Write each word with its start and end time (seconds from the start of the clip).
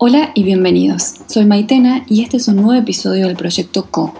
Hola 0.00 0.30
y 0.32 0.44
bienvenidos. 0.44 1.16
Soy 1.26 1.44
Maitena 1.44 2.04
y 2.06 2.22
este 2.22 2.36
es 2.36 2.46
un 2.46 2.54
nuevo 2.54 2.74
episodio 2.74 3.26
del 3.26 3.34
Proyecto 3.34 3.86
Co, 3.90 4.14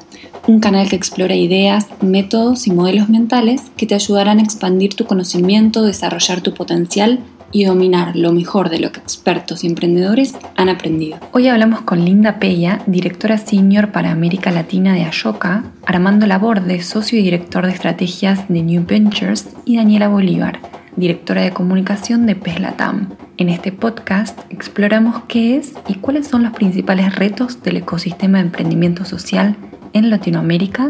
un 0.49 0.59
canal 0.59 0.89
que 0.89 0.97
explora 0.97 1.37
ideas, 1.37 1.87
métodos 2.01 2.67
y 2.67 2.73
modelos 2.73 3.09
mentales 3.09 3.63
que 3.77 3.87
te 3.87 3.95
ayudarán 3.95 4.41
a 4.41 4.43
expandir 4.43 4.95
tu 4.95 5.07
conocimiento, 5.07 5.85
desarrollar 5.85 6.41
tu 6.41 6.53
potencial 6.53 7.21
y 7.53 7.63
dominar 7.63 8.17
lo 8.17 8.33
mejor 8.33 8.71
de 8.71 8.81
lo 8.81 8.91
que 8.91 8.99
expertos 8.99 9.63
y 9.63 9.69
emprendedores 9.69 10.35
han 10.57 10.69
aprendido. 10.69 11.19
Hoy 11.31 11.47
hablamos 11.47 11.83
con 11.83 12.05
Linda 12.05 12.41
Pella, 12.41 12.83
directora 12.89 13.39
senior 13.39 13.93
para 13.93 14.11
América 14.11 14.51
Latina 14.51 14.95
de 14.95 15.05
Ashoka, 15.05 15.63
Armando 15.87 16.27
Laborde, 16.27 16.83
socio 16.83 17.21
y 17.21 17.23
director 17.23 17.65
de 17.65 17.73
estrategias 17.73 18.49
de 18.49 18.63
New 18.65 18.85
Ventures, 18.85 19.51
y 19.65 19.77
Daniela 19.77 20.09
Bolívar, 20.09 20.59
directora 20.97 21.43
de 21.43 21.53
comunicación 21.53 22.27
de 22.27 22.35
PESLATAM. 22.35 23.18
En 23.39 23.51
este 23.51 23.71
podcast 23.71 24.37
exploramos 24.51 25.23
qué 25.29 25.57
es 25.57 25.73
y 25.87 25.95
cuáles 25.95 26.27
son 26.27 26.43
los 26.43 26.53
principales 26.55 27.15
retos 27.15 27.63
del 27.63 27.77
ecosistema 27.77 28.39
de 28.39 28.45
emprendimiento 28.47 29.05
social 29.05 29.55
en 29.93 30.11
Latinoamérica, 30.11 30.89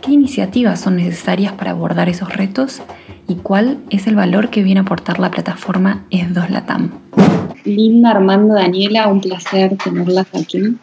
qué 0.00 0.12
iniciativas 0.12 0.80
son 0.80 0.94
necesarias 0.94 1.52
para 1.52 1.72
abordar 1.72 2.08
esos 2.08 2.32
retos 2.32 2.80
y 3.26 3.34
cuál 3.34 3.78
es 3.90 4.06
el 4.06 4.14
valor 4.14 4.50
que 4.50 4.62
viene 4.62 4.78
a 4.78 4.82
aportar 4.84 5.18
la 5.18 5.32
plataforma 5.32 6.04
ES2 6.12 6.50
Latam. 6.50 6.92
Linda, 7.64 8.12
Armando, 8.12 8.54
Daniela, 8.54 9.08
un 9.08 9.20
placer 9.20 9.76
tenerlas 9.76 10.28
aquí. 10.32 10.76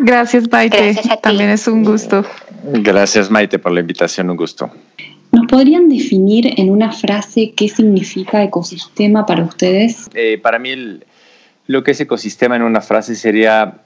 Gracias, 0.00 0.50
Maite. 0.50 0.96
También 1.22 1.50
es 1.50 1.68
un 1.68 1.84
gusto. 1.84 2.24
Gracias, 2.64 3.30
Maite, 3.30 3.60
por 3.60 3.70
la 3.70 3.78
invitación. 3.78 4.30
Un 4.30 4.36
gusto. 4.36 4.68
¿Nos 5.34 5.46
podrían 5.46 5.88
definir 5.88 6.60
en 6.60 6.70
una 6.70 6.92
frase 6.92 7.54
qué 7.56 7.68
significa 7.68 8.44
ecosistema 8.44 9.26
para 9.26 9.42
ustedes? 9.42 10.08
Eh, 10.14 10.38
para 10.40 10.60
mí 10.60 11.00
lo 11.66 11.82
que 11.82 11.90
es 11.90 12.00
ecosistema 12.00 12.54
en 12.54 12.62
una 12.62 12.80
frase 12.80 13.16
sería 13.16 13.78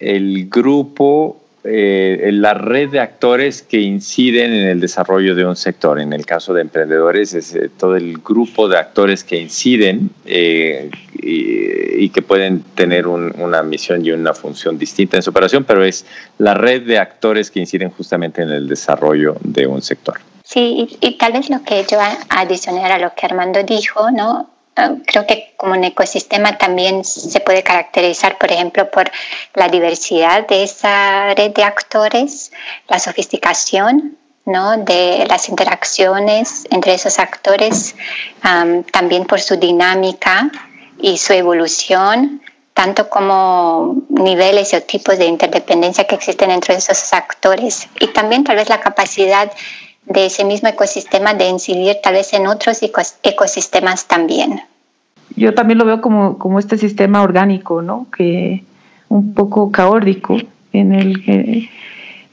el 0.00 0.48
grupo, 0.48 1.40
eh, 1.62 2.30
la 2.32 2.54
red 2.54 2.90
de 2.90 2.98
actores 2.98 3.62
que 3.62 3.80
inciden 3.80 4.52
en 4.52 4.66
el 4.66 4.80
desarrollo 4.80 5.36
de 5.36 5.46
un 5.46 5.54
sector. 5.54 6.00
En 6.00 6.12
el 6.12 6.26
caso 6.26 6.52
de 6.52 6.62
emprendedores 6.62 7.34
es 7.34 7.54
eh, 7.54 7.70
todo 7.78 7.94
el 7.94 8.18
grupo 8.18 8.68
de 8.68 8.76
actores 8.76 9.22
que 9.22 9.40
inciden 9.40 10.10
y, 10.24 12.08
que 12.08 12.22
pueden 12.22 12.62
tener 12.74 13.06
una 13.06 13.62
misión 13.62 14.04
y 14.04 14.10
una 14.10 14.34
función 14.34 14.76
distinta 14.76 15.16
en 15.16 15.22
su 15.22 15.30
operación, 15.30 15.62
pero 15.62 15.84
es 15.84 16.04
la 16.38 16.54
red 16.54 16.82
de 16.82 16.98
actores 16.98 17.52
que 17.52 17.60
inciden 17.60 17.90
justamente 17.90 18.42
en 18.42 18.50
el 18.50 18.66
desarrollo 18.66 19.36
de 19.44 19.68
un 19.68 19.82
sector. 19.82 20.16
Sí, 20.46 20.86
y, 21.00 21.18
tal 21.18 21.32
vez 21.32 21.50
lo 21.50 21.60
que 21.64 21.84
yo 21.90 21.98
adicionar 22.28 22.92
a 22.92 22.98
lo 22.98 23.12
que 23.16 23.26
Armando 23.26 23.64
dijo, 23.64 24.12
¿no? 24.12 24.48
Ah, 24.76 24.92
creo 25.04 25.26
que 25.26 25.54
como 25.56 25.72
un 25.72 25.82
ecosistema 25.82 26.56
también 26.56 27.04
se 27.04 27.40
puede 27.40 27.64
caracterizar, 27.64 28.38
por 28.38 28.52
ejemplo, 28.52 28.88
por 28.88 29.10
la 29.54 29.68
diversidad 29.68 30.46
de 30.46 30.62
esa 30.62 31.34
red 31.34 31.50
de 31.50 31.64
actores, 31.64 32.52
la 32.86 33.00
sofisticación 33.00 34.18
¿no? 34.44 34.76
de 34.76 35.26
las 35.28 35.48
interacciones 35.48 36.68
entre 36.70 36.94
esos 36.94 37.18
actores, 37.18 37.96
también 38.92 39.24
por 39.24 39.40
su 39.40 39.56
dinámica 39.56 40.48
y 41.00 41.18
su 41.18 41.32
evolución, 41.32 42.40
tanto 42.72 43.08
como 43.08 43.96
niveles 44.10 44.74
o 44.74 44.82
tipos 44.82 45.18
de 45.18 45.24
interdependencia 45.24 46.04
que 46.04 46.14
existen 46.14 46.52
entre 46.52 46.76
esos 46.76 47.12
actores 47.12 47.88
y 47.98 48.06
también 48.08 48.44
tal 48.44 48.56
vez 48.56 48.68
la 48.68 48.78
capacidad 48.78 49.50
de 50.06 50.26
ese 50.26 50.44
mismo 50.44 50.68
ecosistema 50.68 51.34
de 51.34 51.48
incidir 51.48 51.96
tal 52.02 52.14
vez 52.14 52.32
en 52.32 52.46
otros 52.46 52.80
ecosistemas 53.22 54.06
también. 54.06 54.60
Yo 55.36 55.54
también 55.54 55.78
lo 55.78 55.84
veo 55.84 56.00
como, 56.00 56.38
como 56.38 56.58
este 56.58 56.78
sistema 56.78 57.22
orgánico, 57.22 57.82
¿no? 57.82 58.06
Que 58.16 58.64
un 59.08 59.34
poco 59.34 59.70
caótico, 59.70 60.36
en 60.72 60.92
el 60.92 61.24
que 61.24 61.68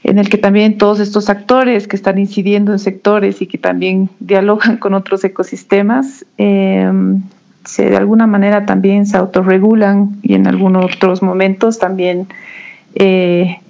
en 0.04 0.18
el 0.18 0.28
que 0.28 0.36
también 0.36 0.76
todos 0.76 1.00
estos 1.00 1.30
actores 1.30 1.88
que 1.88 1.96
están 1.96 2.18
incidiendo 2.18 2.72
en 2.72 2.78
sectores 2.78 3.40
y 3.40 3.46
que 3.46 3.56
también 3.56 4.10
dialogan 4.20 4.76
con 4.76 4.92
otros 4.92 5.24
ecosistemas, 5.24 6.26
em, 6.36 7.22
se, 7.64 7.88
de 7.88 7.96
alguna 7.96 8.26
manera 8.26 8.66
también 8.66 9.06
se 9.06 9.16
autorregulan 9.16 10.18
y 10.22 10.34
en 10.34 10.46
algunos 10.46 10.94
otros 10.94 11.22
momentos 11.22 11.78
también 11.78 12.26
eh, 12.94 13.60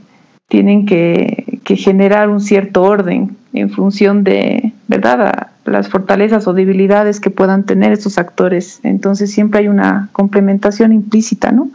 tienen 0.48 0.86
que, 0.86 1.60
que, 1.62 1.76
generar 1.76 2.28
un 2.28 2.40
cierto 2.40 2.82
orden 2.82 3.36
en 3.54 3.70
función 3.70 4.24
de, 4.24 4.72
¿verdad?, 4.88 5.48
las 5.64 5.88
fortalezas 5.88 6.46
o 6.46 6.52
debilidades 6.52 7.20
que 7.20 7.30
puedan 7.30 7.64
tener 7.64 7.92
estos 7.92 8.18
actores. 8.18 8.80
Entonces 8.82 9.30
siempre 9.30 9.60
hay 9.60 9.68
una 9.68 10.10
complementación 10.12 10.92
implícita, 10.92 11.52
¿no? 11.52 11.70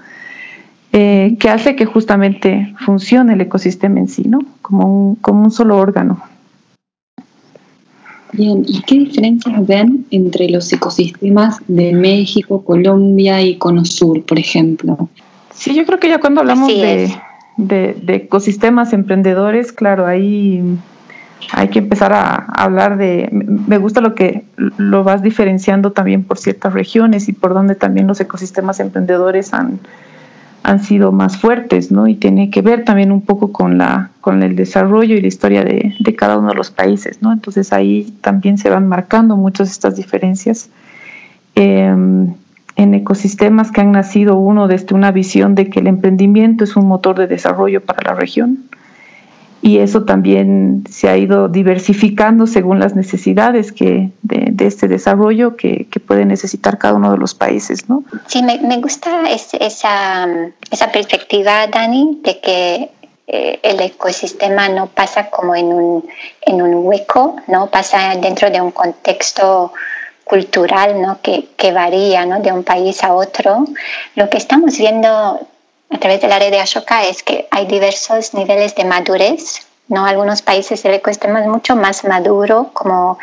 Eh, 0.91 1.37
que 1.39 1.49
hace 1.49 1.75
que 1.75 1.85
justamente 1.85 2.73
funcione 2.79 3.33
el 3.33 3.41
ecosistema 3.41 3.99
en 3.99 4.07
sí, 4.09 4.23
¿no? 4.27 4.39
Como 4.61 4.85
un, 4.85 5.15
como 5.15 5.43
un 5.43 5.51
solo 5.51 5.77
órgano. 5.77 6.21
Bien, 8.33 8.63
¿y 8.67 8.81
qué 8.81 8.95
diferencias 8.95 9.65
ven 9.65 10.05
entre 10.11 10.49
los 10.49 10.71
ecosistemas 10.71 11.59
de 11.67 11.93
México, 11.93 12.63
Colombia 12.63 13.41
y 13.41 13.57
Cono 13.57 13.85
Sur, 13.85 14.23
por 14.23 14.37
ejemplo? 14.37 15.09
Sí, 15.53 15.73
yo 15.73 15.85
creo 15.85 15.99
que 15.99 16.09
ya 16.09 16.19
cuando 16.19 16.41
hablamos 16.41 16.67
de, 16.67 17.11
de, 17.57 17.95
de, 18.01 18.15
ecosistemas 18.15 18.93
emprendedores, 18.93 19.71
claro, 19.71 20.05
ahí 20.05 20.61
hay 21.51 21.69
que 21.69 21.79
empezar 21.79 22.13
a 22.13 22.35
hablar 22.35 22.97
de, 22.97 23.29
me 23.31 23.77
gusta 23.77 24.01
lo 24.01 24.15
que 24.15 24.43
lo 24.77 25.03
vas 25.03 25.21
diferenciando 25.21 25.91
también 25.91 26.23
por 26.23 26.37
ciertas 26.37 26.73
regiones 26.73 27.29
y 27.29 27.33
por 27.33 27.53
donde 27.53 27.75
también 27.75 28.07
los 28.07 28.19
ecosistemas 28.19 28.79
emprendedores 28.79 29.53
han, 29.53 29.79
han 30.63 30.83
sido 30.83 31.11
más 31.11 31.37
fuertes, 31.37 31.91
¿no? 31.91 32.07
Y 32.07 32.15
tiene 32.15 32.49
que 32.49 32.61
ver 32.61 32.83
también 32.83 33.11
un 33.11 33.21
poco 33.21 33.51
con, 33.51 33.77
la, 33.77 34.11
con 34.21 34.43
el 34.43 34.55
desarrollo 34.55 35.15
y 35.15 35.21
la 35.21 35.27
historia 35.27 35.63
de, 35.63 35.95
de 35.99 36.15
cada 36.15 36.37
uno 36.37 36.49
de 36.49 36.55
los 36.55 36.71
países, 36.71 37.21
¿no? 37.21 37.31
Entonces 37.31 37.73
ahí 37.73 38.13
también 38.21 38.57
se 38.57 38.69
van 38.69 38.87
marcando 38.87 39.37
muchas 39.37 39.71
estas 39.71 39.95
diferencias. 39.95 40.69
Em, 41.55 42.33
en 42.75 42.93
ecosistemas 42.93 43.71
que 43.71 43.81
han 43.81 43.91
nacido 43.91 44.37
uno 44.37 44.69
desde 44.69 44.95
una 44.95 45.11
visión 45.11 45.53
de 45.53 45.69
que 45.69 45.81
el 45.81 45.87
emprendimiento 45.87 46.63
es 46.63 46.77
un 46.77 46.87
motor 46.87 47.17
de 47.17 47.27
desarrollo 47.27 47.83
para 47.83 48.13
la 48.13 48.17
región, 48.17 48.68
y 49.61 49.79
eso 49.79 50.03
también 50.03 50.83
se 50.89 51.09
ha 51.09 51.17
ido 51.17 51.47
diversificando 51.49 52.47
según 52.47 52.79
las 52.79 52.95
necesidades 52.95 53.71
que 53.71 54.09
de, 54.21 54.53
este 54.65 54.87
desarrollo 54.87 55.55
que, 55.55 55.87
que, 55.89 55.99
puede 55.99 56.25
necesitar 56.25 56.77
cada 56.77 56.93
uno 56.93 57.11
de 57.11 57.17
los 57.17 57.33
países, 57.33 57.89
¿no? 57.89 58.03
Sí, 58.27 58.41
me, 58.43 58.59
me 58.59 58.77
gusta 58.77 59.29
esa, 59.29 60.27
esa 60.71 60.91
perspectiva, 60.91 61.67
Dani, 61.67 62.19
de 62.23 62.39
que 62.39 62.89
eh, 63.31 63.59
el 63.61 63.79
ecosistema 63.81 64.69
no 64.69 64.87
pasa 64.87 65.29
como 65.29 65.55
en 65.55 65.67
un, 65.67 66.09
en 66.41 66.61
un 66.61 66.85
hueco, 66.87 67.35
no 67.47 67.67
pasa 67.67 68.15
dentro 68.15 68.49
de 68.49 68.59
un 68.59 68.71
contexto 68.71 69.71
cultural 70.23 71.01
¿no? 71.01 71.19
que, 71.21 71.49
que 71.55 71.71
varía 71.71 72.25
¿no? 72.25 72.39
de 72.39 72.51
un 72.51 72.63
país 72.63 73.03
a 73.03 73.13
otro. 73.13 73.65
Lo 74.15 74.29
que 74.29 74.37
estamos 74.37 74.77
viendo 74.77 75.39
a 75.89 75.97
través 75.97 76.21
del 76.21 76.31
área 76.31 76.51
de 76.51 76.59
Ashoka 76.59 77.03
es 77.05 77.23
que 77.23 77.47
hay 77.51 77.65
diversos 77.65 78.33
niveles 78.33 78.75
de 78.75 78.85
madurez. 78.85 79.65
¿no? 79.87 80.05
Algunos 80.05 80.41
países 80.41 80.85
el 80.85 80.93
ecosistema 80.93 81.41
es 81.41 81.47
mucho 81.47 81.75
más 81.75 82.03
maduro, 82.05 82.69
como, 82.73 83.17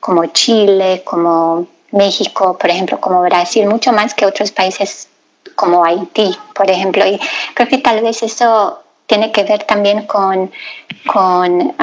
como 0.00 0.26
Chile, 0.26 1.02
como 1.04 1.66
México, 1.92 2.58
por 2.58 2.70
ejemplo, 2.70 3.00
como 3.00 3.22
Brasil, 3.22 3.66
mucho 3.66 3.92
más 3.92 4.14
que 4.14 4.26
otros 4.26 4.50
países 4.50 5.08
como 5.54 5.84
Haití, 5.84 6.36
por 6.54 6.70
ejemplo. 6.70 7.06
Y 7.06 7.20
creo 7.54 7.68
que 7.68 7.78
tal 7.78 8.02
vez 8.02 8.22
eso 8.22 8.80
tiene 9.06 9.32
que 9.32 9.44
ver 9.44 9.64
también 9.64 10.06
con, 10.06 10.50
con 11.06 11.74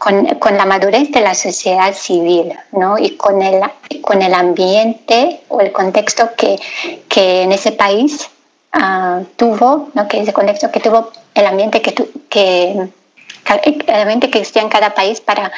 con, 0.00 0.24
con, 0.36 0.56
la 0.56 0.64
madurez 0.64 1.12
de 1.12 1.20
la 1.20 1.34
sociedad 1.34 1.94
civil 1.94 2.54
¿no? 2.72 2.96
y 2.96 3.16
con 3.16 3.42
el, 3.42 3.60
con 4.00 4.22
el 4.22 4.32
ambiente 4.32 5.42
o 5.48 5.60
el 5.60 5.72
contexto 5.72 6.30
que, 6.36 6.58
que 7.06 7.42
en 7.42 7.52
ese 7.52 7.72
país 7.72 8.30
uh, 8.74 9.22
tuvo, 9.36 9.90
¿no? 9.92 10.08
que 10.08 10.20
ese 10.20 10.32
contexto 10.32 10.72
que 10.72 10.80
tuvo 10.80 11.10
el 11.34 11.46
ambiente 11.46 11.82
que, 11.82 11.92
tu, 11.92 12.08
que, 12.30 12.88
el 13.46 14.00
ambiente 14.00 14.30
que 14.30 14.38
existía 14.38 14.62
en 14.62 14.70
cada 14.70 14.94
país 14.94 15.20
para, 15.20 15.52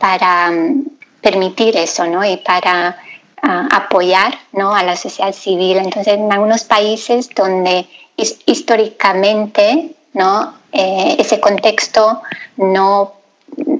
para 0.00 0.50
um, 0.50 0.84
permitir 1.22 1.76
eso 1.76 2.04
¿no? 2.06 2.24
y 2.24 2.36
para 2.38 2.98
apoyar 3.40 4.36
¿no? 4.52 4.74
a 4.74 4.82
la 4.82 4.96
sociedad 4.96 5.32
civil. 5.32 5.76
Entonces, 5.76 6.14
en 6.14 6.32
algunos 6.32 6.64
países 6.64 7.30
donde 7.32 7.86
históricamente 8.16 9.94
¿no? 10.12 10.54
Eh, 10.72 11.16
ese 11.18 11.40
contexto 11.40 12.20
no 12.56 13.17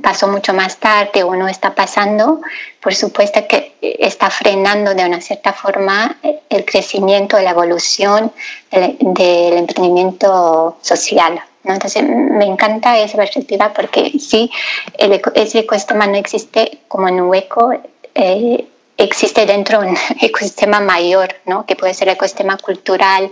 pasó 0.03 0.29
mucho 0.29 0.55
más 0.55 0.79
tarde 0.79 1.23
o 1.23 1.35
no 1.35 1.49
está 1.49 1.75
pasando, 1.75 2.41
por 2.81 2.95
supuesto 2.95 3.47
que 3.49 3.77
está 3.81 4.31
frenando 4.31 4.95
de 4.95 5.05
una 5.05 5.21
cierta 5.21 5.53
forma 5.53 6.17
el 6.49 6.65
crecimiento, 6.65 7.39
la 7.41 7.51
evolución 7.51 8.33
del, 8.71 8.97
emprendimiento 9.59 10.79
social. 10.81 11.41
Entonces, 11.65 12.03
me 12.03 12.47
encanta 12.47 12.99
esa 12.99 13.17
perspectiva 13.19 13.73
porque 13.75 14.13
sí, 14.19 14.51
el, 14.97 15.21
ese 15.35 15.61
ecosistema 15.61 16.07
no 16.07 16.17
existe 16.17 16.79
como 16.89 17.09
en 17.09 17.21
un 17.21 17.29
hueco, 17.29 17.73
eh, 18.15 18.67
existe 18.97 19.47
dentro 19.47 19.81
de 19.81 19.89
un 19.89 19.97
ecosistema 20.23 20.81
mayor, 20.81 21.35
¿no? 21.47 21.67
que 21.67 21.77
puede 21.77 21.95
ser 21.95 22.09
el 22.09 22.15
ecosistema 22.15 22.57
cultural, 22.57 23.31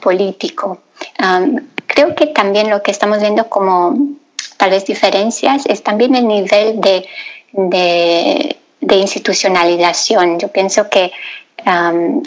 político. 0.00 0.78
creo 1.86 2.14
que 2.14 2.26
también 2.26 2.70
lo 2.70 2.82
que 2.82 2.90
estamos 2.90 3.20
viendo 3.20 3.48
como 3.48 4.19
tal 4.56 4.70
vez 4.70 4.84
diferencias 4.84 5.64
es 5.66 5.82
también 5.82 6.14
el 6.14 6.26
nivel 6.26 6.80
de, 6.80 7.08
de, 7.52 8.96
institucionalización. 8.96 10.38
Yo 10.38 10.48
pienso 10.48 10.88
que, 10.88 11.12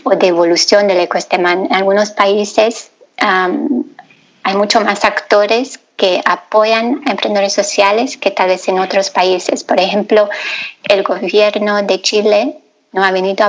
o 0.03 0.15
de 0.15 0.27
evolución 0.27 0.87
del 0.87 0.99
ecosistema. 0.99 1.53
En 1.53 1.73
algunos 1.73 2.11
países 2.11 2.91
hay 3.17 4.55
mucho 4.55 4.81
más 4.81 5.05
actores 5.05 5.79
que 5.95 6.21
apoyan 6.25 7.01
a 7.05 7.11
emprendedores 7.11 7.53
sociales 7.53 8.17
que 8.17 8.31
tal 8.31 8.47
vez 8.47 8.67
en 8.67 8.79
otros 8.79 9.09
países. 9.09 9.63
Por 9.63 9.79
ejemplo, 9.79 10.29
el 10.83 11.03
gobierno 11.03 11.83
de 11.83 12.01
Chile 12.01 12.62
no 12.93 13.03
ha 13.03 13.11
venido 13.11 13.45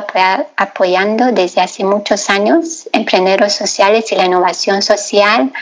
apoyando 0.57 1.31
desde 1.33 1.61
hace 1.61 1.85
muchos 1.85 2.31
años 2.31 2.89
emprendedores 2.93 3.53
sociales 3.53 4.11
y 4.11 4.17
la 4.17 4.25
innovación 4.25 4.83
social, 4.83 5.53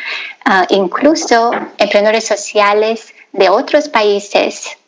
ah, 0.44 0.64
incluso 0.70 1.50
emprendedores 1.79 2.25
sociales 2.25 3.12
de 3.32 3.50
otros 3.50 3.88
países 3.88 4.79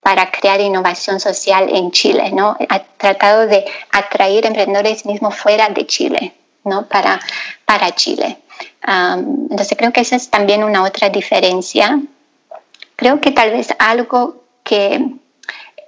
para 0.00 0.30
crear 0.30 0.60
innovación 0.60 1.18
social 1.18 1.68
en 1.68 1.90
Chile, 1.90 2.30
¿no? 2.30 2.56
Ha 2.68 2.78
tratado 2.78 3.48
de 3.48 3.64
atraer 3.90 4.46
emprendedores 4.46 5.04
mismos 5.04 5.34
fuera 5.34 5.68
de 5.68 5.84
Chile, 5.84 6.32
¿no? 6.62 6.86
Para, 6.86 7.18
para 7.64 7.92
Chile. 7.96 8.38
entonces 8.86 9.76
creo 9.76 9.92
que 9.92 10.02
esa 10.02 10.14
es 10.14 10.30
también 10.30 10.62
una 10.62 10.84
otra 10.84 11.08
diferencia. 11.08 12.00
Creo 12.94 13.20
que 13.20 13.32
tal 13.32 13.50
vez 13.50 13.74
algo 13.80 14.44
que 14.62 15.04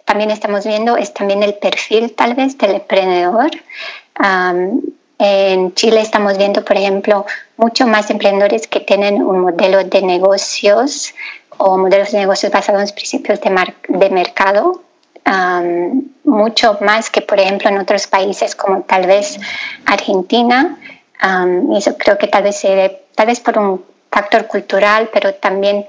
también 0.09 0.31
estamos 0.31 0.65
viendo 0.65 0.97
es 0.97 1.13
también 1.13 1.43
el 1.43 1.53
perfil 1.53 2.15
tal 2.15 2.35
vez 2.35 2.57
del 2.57 2.77
emprendedor. 2.77 3.51
en 5.19 5.75
Chile 5.75 6.01
estamos 6.01 6.39
viendo, 6.39 6.65
por 6.65 6.79
ejemplo, 6.79 7.27
mucho 7.59 7.87
más 7.87 8.09
emprendedores 8.09 8.67
que 8.69 8.81
tienen 8.81 9.23
un 9.23 9.41
modelo 9.41 9.85
de 9.85 10.01
negocios 10.01 11.15
o 11.59 11.77
modelos 11.77 12.13
de 12.13 12.21
negocios 12.21 12.51
basados 12.51 12.89
en 12.89 12.95
principios 12.95 13.39
de, 13.43 13.51
de 13.89 14.09
mercado, 14.09 14.81
mucho 16.25 16.79
más 16.81 17.11
que, 17.11 17.21
por 17.21 17.39
ejemplo, 17.39 17.69
en 17.69 17.77
otros 17.77 18.07
países 18.07 18.57
como 18.57 18.85
tal 18.85 19.07
vez 19.07 19.39
Argentina. 19.85 20.79
y 21.71 21.77
eso 21.77 21.99
creo 21.99 22.17
que 22.17 22.29
tal 22.29 22.45
vez, 22.45 22.57
se 22.57 23.03
tal 23.15 23.27
vez 23.27 23.41
por 23.41 23.59
un 23.59 23.85
factor 24.11 24.47
cultural, 24.47 25.11
pero 25.13 25.35
también 25.35 25.87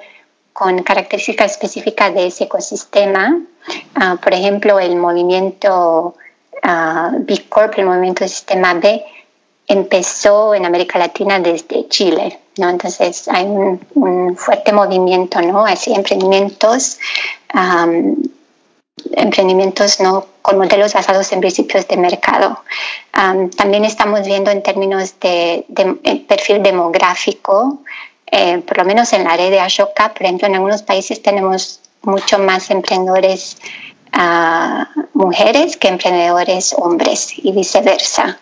con 0.59 0.83
características 0.83 1.53
específicas 1.53 2.13
de 2.13 2.27
ese 2.27 2.43
ecosistema. 2.43 3.39
Ah, 3.95 4.17
por 4.21 4.33
ejemplo, 4.33 4.77
el 4.77 4.97
movimiento 4.97 6.15
uh, 6.63 7.17
B 7.19 7.45
Corp, 7.47 7.75
el 7.77 7.85
movimiento 7.85 8.25
del 8.25 8.29
sistema 8.29 8.73
B, 8.73 9.01
empezó 9.65 10.53
en 10.53 10.65
América 10.65 10.99
Latina 10.99 11.39
desde 11.39 11.87
Chile. 11.87 12.39
¿no? 12.57 12.69
Entonces 12.69 13.29
hay 13.29 13.45
un, 13.45 14.35
fuerte 14.35 14.73
movimiento 14.73 15.41
¿no? 15.41 15.65
hacia 15.65 15.95
emprendimientos, 15.95 16.99
emprendimientos 19.13 20.01
¿no? 20.01 20.25
con 20.41 20.57
modelos 20.57 20.93
basados 20.93 21.31
en 21.31 21.39
principios 21.39 21.87
de 21.87 21.95
mercado. 21.95 22.63
también 23.55 23.85
estamos 23.85 24.25
viendo 24.25 24.51
en 24.51 24.61
términos 24.61 25.17
de, 25.21 25.63
de 25.69 26.25
perfil 26.27 26.61
demográfico 26.61 27.79
eh, 28.31 28.59
por 28.59 28.77
lo 28.77 28.85
menos 28.85 29.13
en 29.13 29.23
la 29.23 29.35
red 29.35 29.49
de 29.49 29.59
Ashoka, 29.59 30.13
por 30.13 30.23
ejemplo, 30.23 30.47
en 30.47 30.55
algunos 30.55 30.83
países 30.83 31.21
tenemos 31.21 31.81
mucho 32.01 32.39
más 32.39 32.69
emprendedores 32.69 33.57
uh, 34.13 34.85
mujeres 35.13 35.77
que 35.77 35.87
emprendedores 35.89 36.73
hombres 36.77 37.33
y 37.37 37.51
viceversa. 37.51 38.39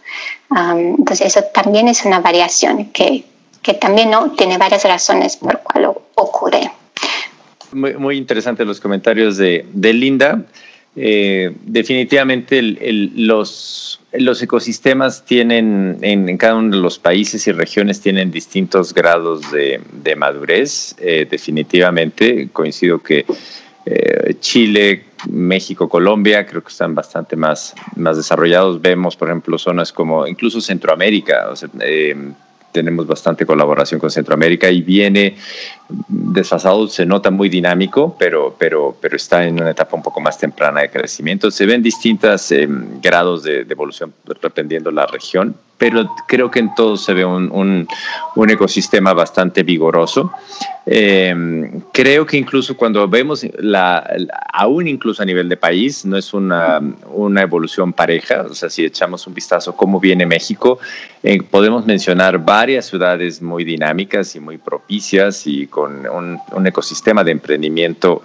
entonces 0.52 1.36
eso 1.36 1.44
también 1.54 1.88
es 1.88 2.06
una 2.06 2.20
variación 2.20 2.86
que, 2.92 3.26
que 3.62 3.74
también 3.74 4.12
tiene 4.38 4.58
varias 4.58 4.84
razones 4.84 5.38
por 5.38 5.60
cual 5.64 5.94
ocurre. 6.16 6.72
Muy, 7.72 7.96
muy 7.96 8.18
interesantes 8.18 8.66
los 8.66 8.80
comentarios 8.80 9.38
de, 9.38 9.66
de 9.74 9.94
Linda. 9.94 10.46
Eh, 11.00 11.54
definitivamente 11.64 12.60
los, 12.60 14.00
los 14.14 14.42
ecosistemas 14.42 15.24
tienen, 15.26 16.00
en, 16.02 16.38
cada 16.38 16.56
uno 16.56 16.76
de 16.76 16.82
los 16.82 16.98
países 16.98 17.46
y 17.46 17.52
regiones 17.52 18.02
tienen 18.02 18.32
distintos 18.32 18.96
grados 18.96 19.44
de, 19.52 20.16
madurez. 20.16 20.96
Eh, 21.00 21.28
definitivamente 21.30 22.50
coincido 22.52 22.98
que 22.98 23.26
eh, 23.86 24.34
Chile, 24.40 25.04
México, 25.30 25.88
Colombia 25.88 26.48
creo 26.48 26.64
que 26.64 26.70
están 26.70 26.96
bastante 26.96 27.36
más, 27.36 27.76
más 27.96 28.18
desarrollados. 28.18 28.82
Vemos, 28.82 29.16
por 29.16 29.28
ejemplo, 29.28 29.60
zonas 29.60 29.94
como 29.94 30.26
incluso 30.26 30.62
Centroamérica. 30.62 31.50
O 31.52 31.56
sea, 31.56 31.70
tenemos 32.72 33.08
bastante 33.08 33.46
colaboración 33.46 34.00
con 34.00 34.12
Centroamérica 34.12 34.70
y 34.70 34.82
viene 34.82 35.36
desfasado, 36.08 36.88
se 36.88 37.06
nota 37.06 37.32
muy 37.32 37.50
dinámico, 37.50 38.16
pero, 38.18 38.56
pero, 38.58 38.96
pero 39.00 39.16
está 39.16 39.46
en 39.46 39.60
una 39.60 39.72
etapa 39.72 39.96
un 39.96 40.04
poco 40.04 40.20
más 40.20 40.38
temprana 40.38 40.82
de 40.82 40.90
crecimiento. 40.90 41.50
Se 41.50 41.66
ven 41.66 41.82
distintos 41.82 42.52
em, 42.52 43.02
grados 43.02 43.44
de, 43.44 43.64
de, 43.64 43.74
evolución 43.74 44.14
dependiendo 44.42 44.92
la 44.92 45.06
región, 45.06 45.56
pero 45.78 46.16
creo 46.28 46.50
que 46.50 46.60
en 46.60 46.74
todo 46.74 46.98
se 46.98 47.14
ve 47.14 47.24
un, 47.24 47.52
un, 48.36 48.50
ecosistema 48.50 49.14
bastante 49.14 49.64
vigoroso. 49.64 50.32
Em, 50.86 51.82
creo 51.92 52.26
que 52.26 52.38
incluso 52.38 52.76
cuando 52.76 53.08
vemos, 53.08 53.46
la, 53.60 54.10
aún 54.54 54.88
incluso 54.88 55.22
a 55.22 55.26
nivel 55.26 55.50
de 55.50 55.58
país, 55.58 56.06
no 56.06 56.18
es 56.18 56.34
una, 56.34 56.82
una 57.14 57.42
evolución 57.42 57.94
pareja, 57.94 58.46
o 58.50 58.56
sea, 58.56 58.70
si 58.70 58.86
echamos 58.86 59.28
un 59.28 59.34
vistazo 59.34 59.76
cómo 59.76 60.00
viene 60.00 60.26
México, 60.26 60.80
eh, 61.22 61.42
podemos 61.44 61.86
mencionar 61.86 62.40
varias 62.44 62.88
ciudades 62.88 63.42
muy 63.42 63.64
dinámicas 63.64 64.36
y 64.36 64.40
muy 64.40 64.58
propicias 64.58 65.46
y 65.46 65.68
con 65.68 66.08
un, 66.08 66.40
un 66.54 66.68
ecosistema 66.68 67.24
de 67.24 67.32
emprendimiento 67.32 68.24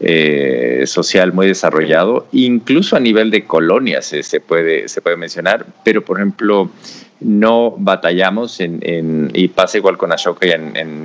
eh, 0.00 0.84
social 0.86 1.32
muy 1.32 1.46
desarrollado, 1.46 2.26
incluso 2.32 2.96
a 2.96 3.00
nivel 3.00 3.30
de 3.30 3.44
colonias 3.44 4.06
se, 4.06 4.40
puede, 4.40 4.88
se 4.88 5.02
puede 5.02 5.16
mencionar, 5.16 5.66
pero 5.84 6.04
por 6.04 6.18
ejemplo, 6.18 6.70
no 7.20 7.74
batallamos 7.76 8.60
en, 8.60 9.30
y 9.34 9.48
pasa 9.48 9.76
igual 9.76 9.98
con 9.98 10.10
Ashoka 10.12 10.46
y 10.46 10.50
en, 10.52 10.76
en 10.76 11.02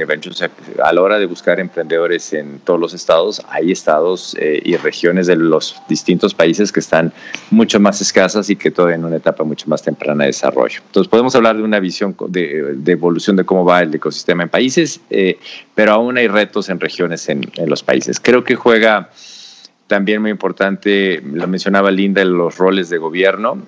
a 0.81 0.93
la 0.93 1.01
hora 1.01 1.19
de 1.19 1.25
buscar 1.25 1.59
emprendedores 1.59 2.31
en 2.33 2.59
todos 2.59 2.79
los 2.79 2.93
estados, 2.93 3.41
hay 3.49 3.71
estados 3.71 4.35
eh, 4.39 4.61
y 4.63 4.77
regiones 4.77 5.27
de 5.27 5.35
los 5.35 5.75
distintos 5.89 6.33
países 6.33 6.71
que 6.71 6.79
están 6.79 7.11
mucho 7.51 7.79
más 7.79 7.99
escasas 7.99 8.49
y 8.49 8.55
que 8.55 8.71
todavía 8.71 8.95
en 8.95 9.05
una 9.05 9.17
etapa 9.17 9.43
mucho 9.43 9.67
más 9.67 9.81
temprana 9.81 10.23
de 10.23 10.27
desarrollo. 10.29 10.81
Entonces 10.85 11.09
podemos 11.09 11.35
hablar 11.35 11.57
de 11.57 11.63
una 11.63 11.79
visión 11.79 12.15
de, 12.29 12.75
evolución 12.87 13.35
de 13.35 13.43
cómo 13.43 13.65
va 13.65 13.81
el 13.81 13.93
ecosistema 13.93 14.43
en 14.43 14.49
países, 14.49 15.01
eh, 15.09 15.37
pero 15.73 15.91
aún 15.91 16.17
hay 16.17 16.27
retos 16.27 16.69
en 16.69 16.79
regiones 16.79 17.27
en, 17.27 17.41
en 17.57 17.69
los 17.69 17.83
países. 17.83 18.21
Creo 18.21 18.43
que 18.43 18.55
juega 18.55 19.09
también 19.87 20.21
muy 20.21 20.31
importante, 20.31 21.21
lo 21.21 21.47
mencionaba 21.47 21.91
Linda, 21.91 22.23
los 22.23 22.57
roles 22.57 22.89
de 22.89 22.97
gobierno 22.97 23.61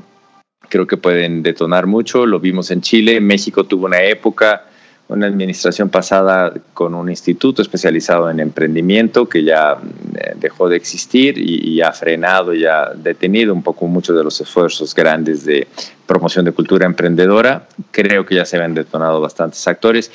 creo 0.69 0.87
que 0.87 0.97
pueden 0.97 1.43
detonar 1.43 1.85
mucho. 1.87 2.25
Lo 2.25 2.39
vimos 2.39 2.71
en 2.71 2.81
Chile, 2.81 3.19
México 3.19 3.63
tuvo 3.65 3.85
una 3.85 4.01
época, 4.01 4.65
una 5.07 5.27
administración 5.27 5.89
pasada 5.89 6.53
con 6.73 6.93
un 6.93 7.09
instituto 7.09 7.61
especializado 7.61 8.29
en 8.29 8.39
emprendimiento 8.39 9.27
que 9.27 9.43
ya 9.43 9.77
eh, 10.15 10.33
dejó 10.35 10.67
de 10.67 10.75
existir 10.75 11.37
y, 11.37 11.81
ha 11.81 11.93
frenado 11.93 12.53
y 12.53 12.65
ha 12.65 12.91
detenido 12.93 13.53
un 13.53 13.63
poco 13.63 13.87
muchos 13.87 14.17
de 14.17 14.23
los 14.23 14.41
esfuerzos 14.41 14.93
grandes 14.93 15.45
de 15.45 15.67
promoción 16.05 16.43
de 16.43 16.51
cultura 16.51 16.85
emprendedora. 16.85 17.67
Creo 17.91 18.25
que 18.25 18.35
ya 18.35 18.45
se 18.45 18.57
han 18.57 18.73
detonado 18.73 19.21
bastantes 19.21 19.65
actores. 19.67 20.11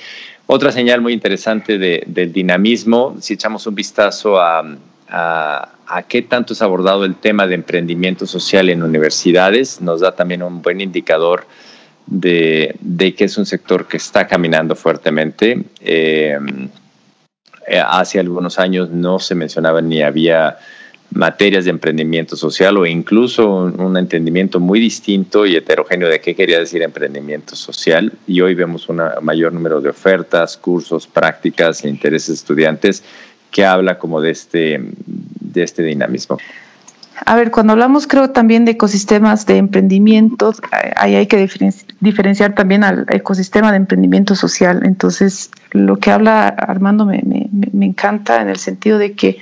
Otra 0.46 0.72
señal 0.72 1.00
muy 1.00 1.12
interesante 1.12 1.78
del 1.78 2.32
dinamismo, 2.32 3.16
si 3.20 3.34
echamos 3.34 3.66
un 3.66 3.74
vistazo 3.74 4.38
a, 4.38 4.62
qué 6.00 6.22
tanto 6.22 6.54
es 6.54 6.62
abordado 6.62 7.04
el 7.04 7.16
tema 7.16 7.46
de 7.46 7.54
emprendimiento 7.54 8.26
social 8.26 8.70
en 8.70 8.82
universidades, 8.82 9.80
nos 9.82 10.00
da 10.00 10.14
también 10.14 10.42
un 10.42 10.62
buen 10.62 10.80
indicador 10.80 11.46
de, 12.06 13.14
que 13.16 13.24
es 13.24 13.36
un 13.36 13.44
sector 13.44 13.86
que 13.86 13.98
está 13.98 14.26
caminando 14.26 14.74
fuertemente. 14.74 15.64
Eh, 15.80 16.38
hace 17.86 18.18
algunos 18.18 18.58
años 18.58 18.90
no 18.90 19.18
se 19.18 19.34
mencionaba 19.34 19.80
ni 19.82 20.02
había 20.02 20.58
materias 21.14 21.64
de 21.64 21.70
emprendimiento 21.70 22.36
social 22.36 22.78
o 22.78 22.86
incluso 22.86 23.48
un, 23.48 23.96
entendimiento 23.96 24.60
muy 24.60 24.80
distinto 24.80 25.44
y 25.44 25.56
heterogéneo 25.56 26.08
de 26.08 26.20
qué 26.20 26.34
quería 26.34 26.58
decir 26.58 26.82
emprendimiento 26.82 27.54
social. 27.54 28.12
Y 28.26 28.40
hoy 28.40 28.54
vemos 28.54 28.88
un 28.88 29.02
mayor 29.20 29.52
número 29.52 29.80
de 29.80 29.90
ofertas, 29.90 30.56
cursos, 30.56 31.06
prácticas 31.06 31.84
e 31.84 31.88
intereses 31.88 32.30
estudiantes 32.30 33.04
que 33.50 33.64
habla 33.66 33.98
como 33.98 34.20
de 34.22 34.30
este, 34.30 34.80
de 35.52 35.62
este 35.62 35.82
dinamismo. 35.82 36.38
A 37.24 37.36
ver, 37.36 37.50
cuando 37.50 37.74
hablamos 37.74 38.06
creo 38.06 38.30
también 38.30 38.64
de 38.64 38.72
ecosistemas 38.72 39.46
de 39.46 39.58
emprendimiento, 39.58 40.52
ahí 40.96 41.14
hay 41.14 41.26
que 41.26 41.48
diferenciar 42.00 42.54
también 42.54 42.84
al 42.84 43.06
ecosistema 43.10 43.70
de 43.70 43.76
emprendimiento 43.76 44.34
social. 44.34 44.80
Entonces, 44.84 45.50
lo 45.70 45.98
que 45.98 46.10
habla 46.10 46.48
Armando 46.48 47.04
me, 47.06 47.22
me, 47.22 47.86
encanta 47.86 48.40
en 48.40 48.48
el 48.48 48.56
sentido 48.56 48.98
de 48.98 49.12
que 49.12 49.38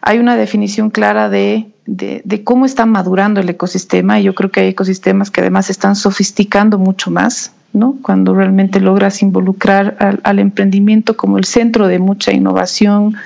hay 0.00 0.18
una 0.18 0.36
definición 0.36 0.90
clara 0.90 1.28
de, 1.28 1.66
de, 1.86 2.44
cómo 2.44 2.64
está 2.64 2.86
madurando 2.86 3.40
el 3.40 3.48
ecosistema 3.48 4.20
y 4.20 4.24
yo 4.24 4.34
creo 4.34 4.50
que 4.50 4.60
hay 4.60 4.68
ecosistemas 4.68 5.30
que 5.30 5.40
además 5.40 5.68
están 5.68 5.96
sofisticando 5.96 6.78
mucho 6.78 7.10
más, 7.10 7.52
¿no? 7.72 7.96
Cuando 8.00 8.34
realmente 8.34 8.80
logras 8.80 9.22
involucrar 9.22 10.20
al, 10.22 10.38
emprendimiento 10.38 11.16
como 11.16 11.36
el 11.36 11.44
centro 11.44 11.88
de 11.88 11.98
mucha 11.98 12.32
innovación, 12.32 13.16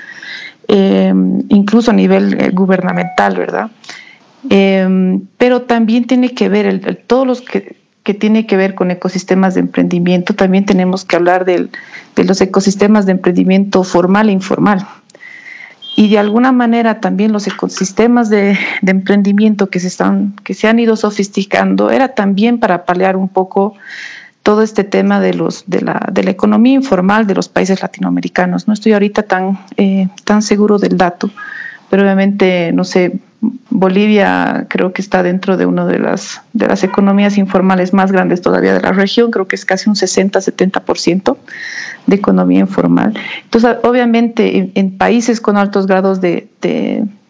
em, 0.67 1.41
incluso 1.49 1.91
a 1.91 1.93
nivel 1.93 2.39
eh, 2.39 2.49
gubernamental, 2.51 3.37
¿verdad? 3.37 3.71
Em, 4.49 5.21
pero 5.37 5.63
también 5.63 6.05
tiene 6.05 6.33
que 6.33 6.49
ver, 6.49 6.65
el, 6.65 6.97
todos 7.07 7.25
los 7.25 7.41
que, 7.41 7.75
que 8.03 8.13
tiene 8.13 8.45
que 8.45 8.57
ver 8.57 8.75
con 8.75 8.91
ecosistemas 8.91 9.55
de 9.55 9.61
emprendimiento, 9.61 10.35
también 10.35 10.65
tenemos 10.65 11.05
que 11.05 11.15
hablar 11.15 11.45
del, 11.45 11.71
de 12.15 12.23
los 12.23 12.39
ecosistemas 12.41 13.05
de 13.05 13.13
emprendimiento 13.13 13.83
formal 13.83 14.29
e 14.29 14.33
informal 14.33 14.85
y 15.95 16.09
de 16.09 16.19
alguna 16.19 16.51
manera 16.51 16.99
también 16.99 17.31
los 17.31 17.47
ecosistemas 17.47 18.29
de, 18.29 18.57
emprendimiento 18.85 19.69
que 19.69 19.79
se, 19.79 19.87
están, 19.87 20.33
que 20.43 20.53
se 20.53 20.67
han 20.67 20.79
ido 20.79 20.95
sofisticando 20.95 21.89
era 21.89 22.09
también 22.09 22.59
para 22.59 22.85
paliar 22.85 23.15
un 23.15 23.29
poco 23.29 23.75
todo 24.45 24.61
este 24.61 24.83
tema 24.83 25.19
de, 25.19 25.33
los, 25.33 25.63
de, 25.65 25.81
la, 25.81 26.07
de 26.11 26.23
la 26.23 26.29
economía 26.29 26.75
informal 26.75 27.25
de 27.25 27.33
los 27.33 27.49
países 27.49 27.81
latinoamericanos. 27.81 28.67
No 28.67 28.75
estoy 28.75 28.93
ahorita 28.93 29.23
tan, 29.23 29.57
eh, 29.75 30.07
tan 30.23 30.43
seguro 30.43 30.77
del 30.77 30.97
dato, 30.97 31.31
pero 31.89 32.03
obviamente, 32.03 32.71
no 32.71 32.83
sé, 32.83 33.13
Bolivia 33.71 34.67
creo 34.69 34.93
que 34.93 35.01
está 35.01 35.23
dentro 35.23 35.57
de 35.57 35.65
una 35.65 35.87
de 35.87 35.97
las, 35.97 36.43
de 36.53 36.67
las 36.67 36.83
economías 36.83 37.39
informales 37.39 37.91
más 37.91 38.11
grandes 38.11 38.43
todavía 38.43 38.75
de 38.75 38.81
la 38.81 38.91
región, 38.91 39.31
creo 39.31 39.47
que 39.47 39.55
es 39.55 39.65
casi 39.65 39.89
un 39.89 39.95
60-70% 39.95 41.37
de 42.05 42.15
economía 42.15 42.59
informal. 42.59 43.17
Entonces, 43.45 43.77
obviamente, 43.81 44.71
en, 44.75 44.95
países 44.99 45.41
con 45.41 45.57
altos 45.57 45.87
grados 45.87 46.21
de, 46.21 46.47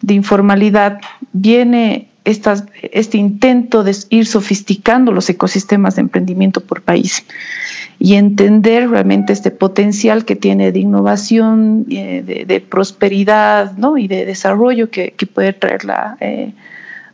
informalidad 0.06 1.00
viene 1.32 2.10
este 2.26 3.18
intento 3.18 3.84
de 3.84 3.96
ir 4.10 4.26
sofisticando 4.26 5.12
los 5.12 5.30
ecosistemas 5.30 5.96
de 5.96 6.02
emprendimiento 6.02 6.60
por 6.60 6.82
país 6.82 7.24
y 7.98 8.14
entender 8.14 8.90
realmente 8.90 9.32
este 9.32 9.50
potencial 9.50 10.24
que 10.24 10.36
tiene 10.36 10.72
de 10.72 10.80
innovación, 10.80 11.86
eh, 11.88 12.44
de, 12.46 12.60
prosperidad 12.60 13.72
y 13.96 14.08
de 14.08 14.26
desarrollo 14.26 14.90
que, 14.90 15.14
puede 15.32 15.52
traer 15.52 15.82
eh, 16.20 16.52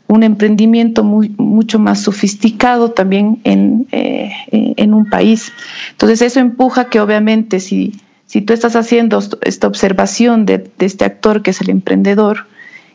un 0.09 0.23
emprendimiento 0.23 1.05
mucho 1.05 1.79
más 1.79 2.01
sofisticado 2.01 2.91
también 2.91 3.41
en, 3.45 3.87
eh, 3.93 4.33
en 4.51 4.95
un 4.95 5.09
país. 5.09 5.53
Entonces 5.93 6.23
eso 6.23 6.41
empuja 6.41 6.89
que 6.89 7.01
obviamente 7.01 7.61
si, 7.61 7.93
si 8.33 8.41
tú 8.41 8.55
estás 8.55 8.77
haciendo 8.77 9.23
esta 9.43 9.67
observación 9.67 10.47
de, 10.47 10.71
este 10.79 11.05
actor 11.05 11.43
que 11.43 11.51
es 11.51 11.61
el 11.61 11.69
emprendedor, 11.69 12.47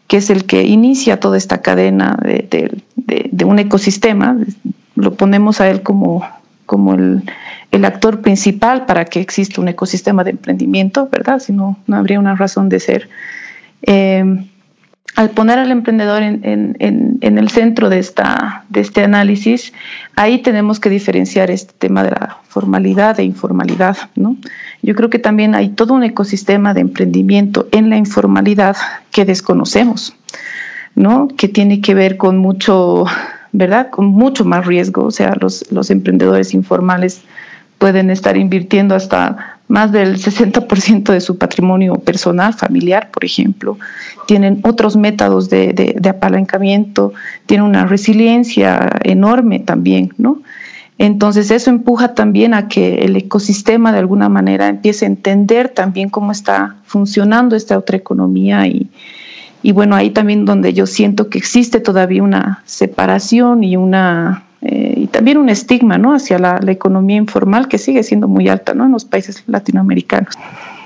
que 0.08 0.18
es 0.18 0.30
el 0.30 0.46
que 0.46 0.64
inicia 0.64 1.20
toda 1.20 1.38
esta 1.38 1.62
cadena 1.62 2.18
de, 2.22 2.82
de 2.96 3.46
un 3.46 3.60
ecosistema, 3.60 4.38
lo 4.96 5.14
ponemos 5.14 5.62
a 5.62 5.70
él 5.70 5.84
como, 5.84 6.26
como 6.66 6.96
el, 6.96 7.24
el 7.72 7.86
actor 7.86 8.22
principal 8.22 8.86
para 8.86 9.06
que 9.06 9.20
exista 9.20 9.62
un 9.62 9.68
ecosistema 9.68 10.24
de 10.24 10.32
emprendimiento, 10.32 11.10
¿verdad? 11.12 11.40
Si 11.40 11.54
no, 11.54 11.78
no 11.88 11.98
habría 11.98 12.20
una 12.20 12.36
razón 12.36 12.70
de 12.70 12.80
ser. 12.80 13.10
Eh, 13.82 14.24
al 15.16 15.32
poner 15.32 15.58
al 15.58 15.72
emprendedor 15.72 16.22
en, 16.22 16.78
el 16.80 17.50
centro 17.50 17.90
de, 17.90 17.98
este 17.98 19.04
análisis, 19.04 19.74
ahí 20.16 20.44
tenemos 20.44 20.80
que 20.80 20.90
diferenciar 20.90 21.50
este 21.50 21.74
tema 21.78 22.04
de 22.04 22.12
la 22.12 22.38
formalidad 22.48 23.20
e 23.20 23.24
informalidad. 23.24 23.98
¿no? 24.16 24.38
Yo 24.84 24.94
creo 24.94 25.10
que 25.10 25.18
también 25.18 25.56
hay 25.56 25.70
todo 25.70 25.96
un 25.96 26.04
ecosistema 26.04 26.76
de 26.76 26.82
emprendimiento 26.82 27.68
en 27.72 27.90
la 27.90 27.98
informalidad 27.98 28.76
que 29.12 29.26
desconocemos, 29.26 30.16
¿no? 30.94 31.28
que 31.30 31.48
tiene 31.48 31.82
que 31.82 31.96
ver 31.96 32.18
con 32.18 32.38
mucho, 32.38 33.06
¿verdad? 33.52 33.90
con 33.90 34.06
mucho 34.06 34.46
más 34.46 34.68
riesgo. 34.68 35.06
O 35.06 35.12
sea, 35.12 35.36
los 35.40 35.90
emprendedores 35.90 36.54
informales 36.54 37.22
pueden 37.80 38.12
estar 38.12 38.38
invirtiendo 38.38 38.94
hasta 38.94 39.57
más 39.68 39.92
del 39.92 40.18
60% 40.18 41.12
de 41.12 41.22
su 41.22 41.38
patrimonio 41.38 41.96
personal, 41.96 42.54
familiar, 42.54 43.12
por 43.12 43.26
ejemplo. 43.26 43.78
Tienen 44.26 44.60
otros 44.64 44.96
métodos 44.96 45.50
de, 45.50 46.00
apalancamiento, 46.10 47.14
tienen 47.46 47.66
una 47.66 47.86
resiliencia 47.86 48.90
enorme 49.04 49.60
también, 49.60 50.14
¿no? 50.18 50.42
Entonces 51.00 51.52
eso 51.52 51.70
empuja 51.70 52.16
también 52.16 52.56
a 52.56 52.68
que 52.68 53.06
el 53.06 53.16
ecosistema 53.16 53.92
de 53.92 54.00
alguna 54.00 54.30
manera 54.30 54.68
empiece 54.68 55.06
a 55.06 55.10
entender 55.10 55.70
también 55.70 56.10
cómo 56.10 56.32
está 56.32 56.78
funcionando 56.86 57.56
esta 57.56 57.78
otra 57.78 57.98
economía 57.98 58.66
y, 58.66 58.90
y 59.62 59.74
bueno, 59.74 59.96
ahí 59.96 60.10
también 60.10 60.46
donde 60.46 60.74
yo 60.74 60.88
siento 60.88 61.30
que 61.30 61.38
existe 61.38 61.82
todavía 61.82 62.24
una 62.24 62.64
separación 62.66 63.64
y 63.64 63.78
una 63.78 64.46
eh, 64.62 64.96
también 65.18 65.40
un 65.40 65.50
estigma 65.50 65.98
¿no? 65.98 66.14
hacia 66.14 66.38
la, 66.38 66.60
economía 66.68 67.18
informal 67.18 67.68
que 67.68 67.80
sigue 67.80 68.04
siendo 68.04 68.28
muy 68.28 68.48
alta 68.50 68.76
¿no? 68.76 68.86
en 68.86 68.92
los 68.92 69.04
países 69.04 69.44
latinoamericanos. 69.48 70.36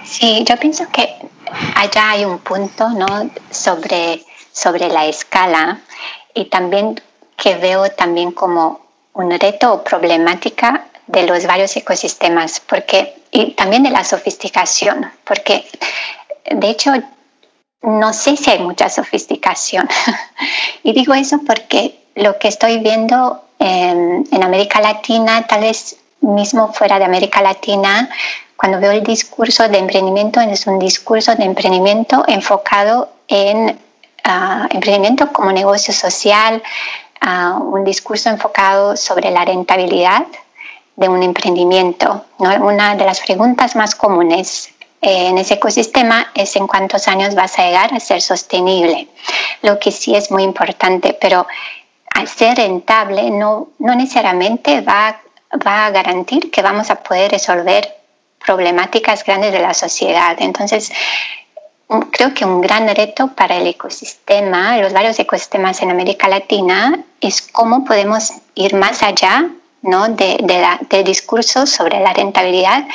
Sí, 0.06 0.46
yo 0.48 0.56
pienso 0.56 0.86
que 0.90 1.10
allá 1.76 2.12
hay 2.12 2.24
un 2.24 2.40
punto 2.40 2.88
¿no? 2.92 3.30
sobre, 3.50 4.24
sobre 4.54 4.88
la 4.88 5.06
escala 5.06 5.82
y 6.34 6.46
también 6.46 7.02
que 7.36 7.56
veo 7.56 7.90
también 7.92 8.32
como 8.32 8.80
un 9.12 9.32
reto 9.32 9.74
o 9.74 9.84
problemática 9.84 10.86
de 11.08 11.28
los 11.28 11.46
varios 11.46 11.76
ecosistemas 11.76 12.62
porque, 12.62 13.14
y 13.32 13.52
también 13.52 13.84
de 13.84 13.90
la 13.90 14.06
sofisticación, 14.06 15.12
porque 15.26 15.66
de 16.50 16.70
hecho 16.70 16.94
no 17.82 18.14
sé 18.14 18.38
si 18.38 18.50
hay 18.50 18.60
mucha 18.60 18.88
sofisticación. 18.88 19.90
y 20.84 20.94
digo 20.94 21.14
eso 21.14 21.42
porque 21.46 22.00
lo 22.16 22.40
que 22.40 22.48
estoy 22.48 22.80
viendo 22.80 23.44
en, 23.62 24.44
América 24.44 24.82
Latina, 24.82 25.46
tal 25.48 25.62
vez 25.62 25.96
mismo 26.22 26.74
fuera 26.74 26.98
de 26.98 27.06
América 27.06 27.42
Latina, 27.42 28.10
cuando 28.58 28.80
veo 28.80 28.92
el 28.92 29.04
discurso 29.04 29.68
de 29.70 29.78
emprendimiento, 29.78 30.40
es 30.42 30.68
un 30.68 30.80
discurso 30.80 31.36
de 31.36 31.46
emprendimiento 31.46 32.24
enfocado 32.28 33.10
en 33.28 33.80
ah, 34.24 34.68
emprendimiento 34.72 35.32
como 35.32 35.52
negocio 35.52 35.94
social, 35.94 36.62
ah, 37.22 37.60
un 37.62 37.84
discurso 37.84 38.30
enfocado 38.30 38.98
sobre 38.98 39.32
la 39.32 39.46
rentabilidad 39.46 40.26
de 40.96 41.08
un 41.10 41.24
emprendimiento. 41.24 42.26
Una 42.38 42.96
de 42.96 43.06
las 43.06 43.22
preguntas 43.22 43.76
más 43.76 43.96
comunes 43.96 44.70
en 45.02 45.38
ese 45.38 45.56
ecosistema 45.56 46.32
es 46.36 46.56
en 46.56 46.68
cuántos 46.68 47.08
años 47.08 47.34
vas 47.34 47.58
a 47.58 47.64
llegar 47.64 47.94
a 47.94 48.00
ser 48.00 48.22
sostenible, 48.22 49.08
lo 49.64 49.80
que 49.80 49.92
sí 49.92 50.16
es 50.16 50.30
muy 50.30 50.44
importante, 50.44 51.18
pero 51.20 51.48
al 52.14 52.28
ser 52.28 52.58
rentable 52.58 53.30
no, 53.32 53.70
no 53.80 53.96
necesariamente 53.96 54.82
va, 54.82 55.22
va 55.66 55.86
a 55.86 55.92
garantir 55.92 56.52
que 56.52 56.62
vamos 56.62 56.90
a 56.90 56.96
poder 56.96 57.32
resolver 57.32 57.98
problemáticas 58.46 59.24
grandes 59.24 59.52
de 59.52 59.60
la 59.60 59.74
sociedad. 59.74 60.36
Entonces, 60.40 60.92
creo 62.12 62.34
que 62.34 62.46
un 62.46 62.62
gran 62.62 62.88
reto 62.96 63.30
para 63.36 63.58
el 63.58 63.68
ecosistema, 63.68 64.78
los 64.78 64.94
varios 64.94 65.20
ecosistemas 65.20 65.82
en 65.82 65.92
América 65.92 66.28
Latina, 66.28 67.04
es 67.20 67.42
cómo 67.42 67.86
podemos 67.86 68.32
ir 68.56 68.76
más 68.76 69.04
allá 69.04 69.50
¿no? 69.82 70.08
de, 70.08 70.38
de, 70.90 71.04
discursos 71.04 71.70
sobre 71.70 72.00
la 72.00 72.14
rentabilidad 72.14 72.88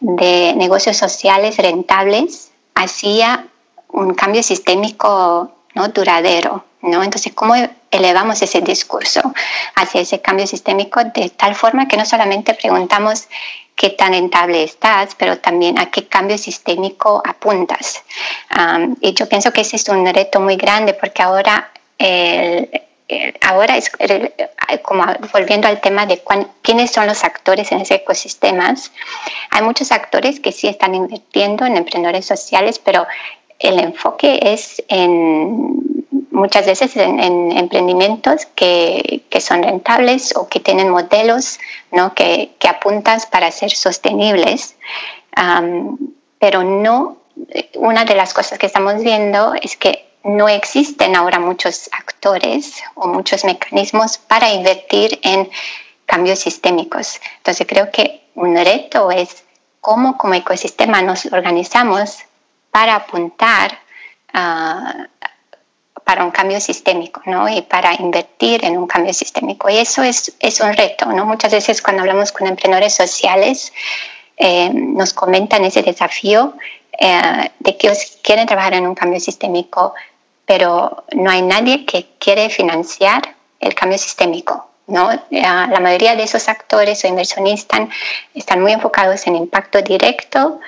de 0.00 0.54
negocios 0.56 0.96
sociales 0.96 1.56
rentables 1.58 2.50
hacia 2.74 3.46
un 3.88 4.14
cambio 4.14 4.42
sistémico 4.42 5.52
¿no? 5.74 5.88
duradero. 5.88 6.64
¿No? 6.82 7.02
Entonces, 7.02 7.32
¿cómo 7.34 7.54
elevamos 7.90 8.40
ese 8.42 8.60
discurso 8.60 9.20
hacia 9.74 10.00
ese 10.00 10.20
cambio 10.20 10.46
sistémico 10.46 11.02
de 11.04 11.30
tal 11.30 11.54
forma 11.54 11.88
que 11.88 11.96
no 11.96 12.04
solamente 12.04 12.54
preguntamos 12.54 13.28
qué 13.80 13.88
tan 13.88 14.12
rentable 14.12 14.62
estás, 14.62 15.14
pero 15.14 15.38
también 15.38 15.78
a 15.78 15.90
qué 15.90 16.06
cambio 16.06 16.36
sistémico 16.36 17.22
apuntas. 17.24 18.02
y 19.00 19.14
yo 19.14 19.26
pienso 19.26 19.52
que 19.52 19.62
ese 19.62 19.76
es 19.76 19.88
un 19.88 20.04
reto 20.06 20.38
muy 20.38 20.56
grande 20.56 20.92
porque 20.92 21.22
ahora, 21.22 21.70
ahora 23.40 23.78
como 24.82 25.04
volviendo 25.32 25.66
al 25.66 25.80
tema 25.80 26.04
de 26.04 26.22
quiénes 26.60 26.90
son 26.90 27.06
los 27.06 27.24
actores 27.24 27.72
en 27.72 27.80
ese 27.80 27.94
ecosistemas, 27.94 28.92
hay 29.50 29.62
muchos 29.62 29.92
actores 29.92 30.40
que 30.40 30.52
sí 30.52 30.68
están 30.68 30.94
invirtiendo 30.94 31.64
en 31.64 31.78
emprendedores 31.78 32.26
sociales, 32.26 32.78
pero 32.78 33.06
el 33.58 33.80
enfoque 33.80 34.40
es 34.42 34.82
en 34.88 35.99
muchas 36.40 36.66
veces 36.66 36.96
en, 36.96 37.52
emprendimientos 37.52 38.46
que, 38.54 39.22
son 39.40 39.62
rentables 39.62 40.36
o 40.36 40.48
que 40.48 40.60
tienen 40.60 40.90
modelos 40.90 41.58
¿no? 41.92 42.14
que, 42.14 42.52
que 42.58 42.68
apuntan 42.68 43.20
para 43.30 43.50
ser 43.50 43.70
sostenibles, 43.70 44.76
pero 46.38 46.62
no, 46.62 47.16
una 47.76 48.04
de 48.04 48.14
las 48.14 48.34
cosas 48.34 48.58
que 48.58 48.66
estamos 48.66 49.02
viendo 49.02 49.54
es 49.54 49.76
que 49.76 50.10
no 50.24 50.48
existen 50.48 51.16
ahora 51.16 51.38
muchos 51.38 51.88
actores 51.92 52.82
o 52.94 53.08
muchos 53.08 53.44
mecanismos 53.44 54.18
para 54.18 54.52
invertir 54.52 55.18
en 55.22 55.50
cambios 56.04 56.40
sistémicos. 56.40 57.20
Entonces 57.38 57.66
creo 57.66 57.90
que 57.90 58.28
un 58.34 58.56
reto 58.56 59.10
es 59.10 59.44
cómo 59.80 60.18
como 60.18 60.34
ecosistema 60.34 61.00
nos 61.00 61.24
organizamos 61.26 62.18
para 62.70 62.96
apuntar 62.96 63.78
a 64.32 65.08
para 66.10 66.24
un 66.24 66.32
cambio 66.32 66.60
sistémico, 66.60 67.22
¿no? 67.26 67.48
Y 67.48 67.62
para 67.62 67.94
invertir 67.94 68.64
en 68.64 68.76
un 68.76 68.88
cambio 68.88 69.14
sistémico. 69.14 69.70
Y 69.70 69.78
eso 69.78 70.02
es, 70.02 70.32
es 70.40 70.58
un 70.58 70.72
reto, 70.72 71.06
¿no? 71.06 71.24
Muchas 71.24 71.52
veces 71.52 71.80
cuando 71.80 72.02
hablamos 72.02 72.32
con 72.32 72.48
emprendedores 72.48 72.94
sociales, 72.94 73.72
eh, 74.36 74.70
nos 74.74 75.14
comentan 75.14 75.64
ese 75.64 75.82
desafío 75.82 76.54
eh, 76.98 77.52
de 77.60 77.76
que 77.76 77.92
quieren 78.24 78.48
trabajar 78.48 78.74
en 78.74 78.88
un 78.88 78.96
cambio 78.96 79.20
sistémico, 79.20 79.94
pero 80.44 81.04
no 81.12 81.30
hay 81.30 81.42
nadie 81.42 81.86
que 81.86 82.08
quiere 82.18 82.50
financiar 82.50 83.36
el 83.60 83.72
cambio 83.76 83.96
sistémico. 83.96 84.66
¿no? 84.88 85.12
Eh, 85.12 85.20
la 85.30 85.78
mayoría 85.78 86.16
de 86.16 86.24
esos 86.24 86.48
actores 86.48 87.04
o 87.04 87.06
inversionistas 87.06 87.82
están 88.34 88.62
muy 88.62 88.72
enfocados 88.72 89.28
en 89.28 89.36
impacto 89.36 89.80
directo 89.80 90.58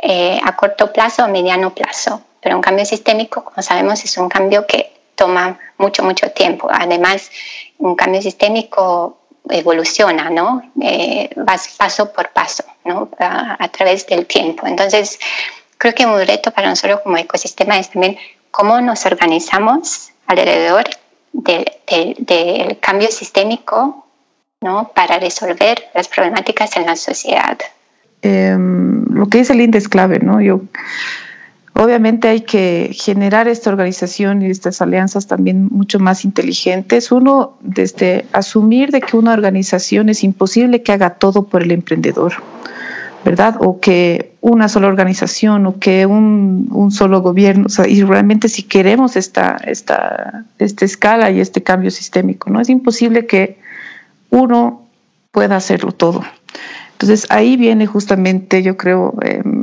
a 0.00 0.56
corto 0.56 0.92
plazo 0.92 1.24
o 1.24 1.28
mediano 1.28 1.74
plazo. 1.74 2.22
Pero 2.42 2.56
un 2.56 2.62
cambio 2.62 2.84
sistémico, 2.84 3.44
como 3.44 3.62
sabemos, 3.62 4.04
es 4.04 4.18
un 4.18 4.28
cambio 4.28 4.66
que 4.66 4.92
toma 5.14 5.58
mucho, 5.78 6.02
mucho 6.02 6.30
tiempo. 6.32 6.68
Además, 6.70 7.30
un 7.78 7.94
cambio 7.94 8.20
sistémico 8.20 9.18
evoluciona, 9.48 10.30
¿no? 10.30 10.62
Eh, 10.80 11.30
paso 11.78 12.12
por 12.12 12.30
paso, 12.30 12.64
¿no? 12.84 13.08
A, 13.18 13.68
través 13.68 14.06
del 14.06 14.26
tiempo. 14.26 14.66
Entonces, 14.66 15.18
creo 15.78 15.94
que 15.94 16.06
un 16.06 16.24
reto 16.26 16.50
para 16.50 16.68
nosotros 16.68 17.00
como 17.02 17.16
ecosistema 17.16 17.78
es 17.78 17.90
también 17.90 18.16
cómo 18.50 18.80
nos 18.80 19.04
organizamos 19.06 20.10
alrededor 20.26 20.84
del 21.32 22.78
cambio 22.80 23.08
sistémico, 23.08 24.06
¿no? 24.60 24.92
Para 24.94 25.18
resolver 25.18 25.90
las 25.94 26.08
problemáticas 26.08 26.76
en 26.76 26.86
la 26.86 26.96
sociedad. 26.96 27.58
Em, 28.22 29.04
lo 29.12 29.26
que 29.28 29.38
dice 29.38 29.54
Linda 29.54 29.78
es 29.78 29.88
clave, 29.88 30.20
¿no? 30.20 30.40
Yo 30.40 30.60
Obviamente 31.74 32.28
hay 32.28 32.42
que 32.42 32.90
generar 32.92 33.48
esta 33.48 33.70
organización 33.70 34.42
y 34.42 34.50
estas 34.50 34.82
alianzas 34.82 35.26
también 35.26 35.68
mucho 35.70 35.98
más 35.98 36.24
inteligentes. 36.24 37.10
Uno, 37.10 37.56
desde 37.60 38.26
asumir 38.32 38.90
de 38.90 39.00
que 39.00 39.16
una 39.16 39.32
organización 39.32 40.10
es 40.10 40.22
imposible 40.22 40.82
que 40.82 40.92
haga 40.92 41.14
todo 41.14 41.44
por 41.44 41.62
el 41.62 41.70
emprendedor, 41.70 42.34
¿verdad? 43.24 43.56
O 43.58 43.80
que 43.80 44.32
una 44.42 44.68
sola 44.68 44.88
organización 44.88 45.64
o 45.66 45.78
que 45.78 46.04
un, 46.04 46.90
solo 46.90 47.22
gobierno, 47.22 47.66
y 47.88 48.02
realmente 48.02 48.50
si 48.50 48.64
queremos 48.64 49.16
esta, 49.16 49.56
esta, 49.64 50.44
esta 50.58 50.84
escala 50.84 51.30
y 51.30 51.40
este 51.40 51.62
cambio 51.62 51.90
sistémico, 51.90 52.50
¿no? 52.50 52.60
Es 52.60 52.68
imposible 52.68 53.24
que 53.24 53.58
uno 54.28 54.82
pueda 55.30 55.56
hacerlo 55.56 55.92
todo. 55.92 56.22
Entonces 57.02 57.26
ahí 57.30 57.56
viene 57.56 57.86
justamente, 57.86 58.62
yo 58.62 58.76
creo, 58.76 59.14
em, 59.22 59.61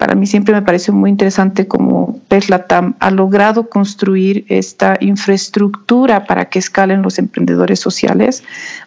para 0.00 0.14
mí 0.14 0.26
siempre 0.26 0.54
me 0.54 0.62
parece 0.62 0.92
muy 0.92 1.10
interesante 1.10 1.68
cómo 1.68 2.18
Peslatam 2.28 2.94
ha 3.00 3.10
logrado 3.10 3.68
construir 3.68 4.46
esta 4.48 4.96
infraestructura 4.98 6.24
para 6.24 6.46
que 6.46 6.58
escalen 6.58 7.02
los 7.02 7.18
emprendedores 7.18 7.80
sociales, 7.80 8.42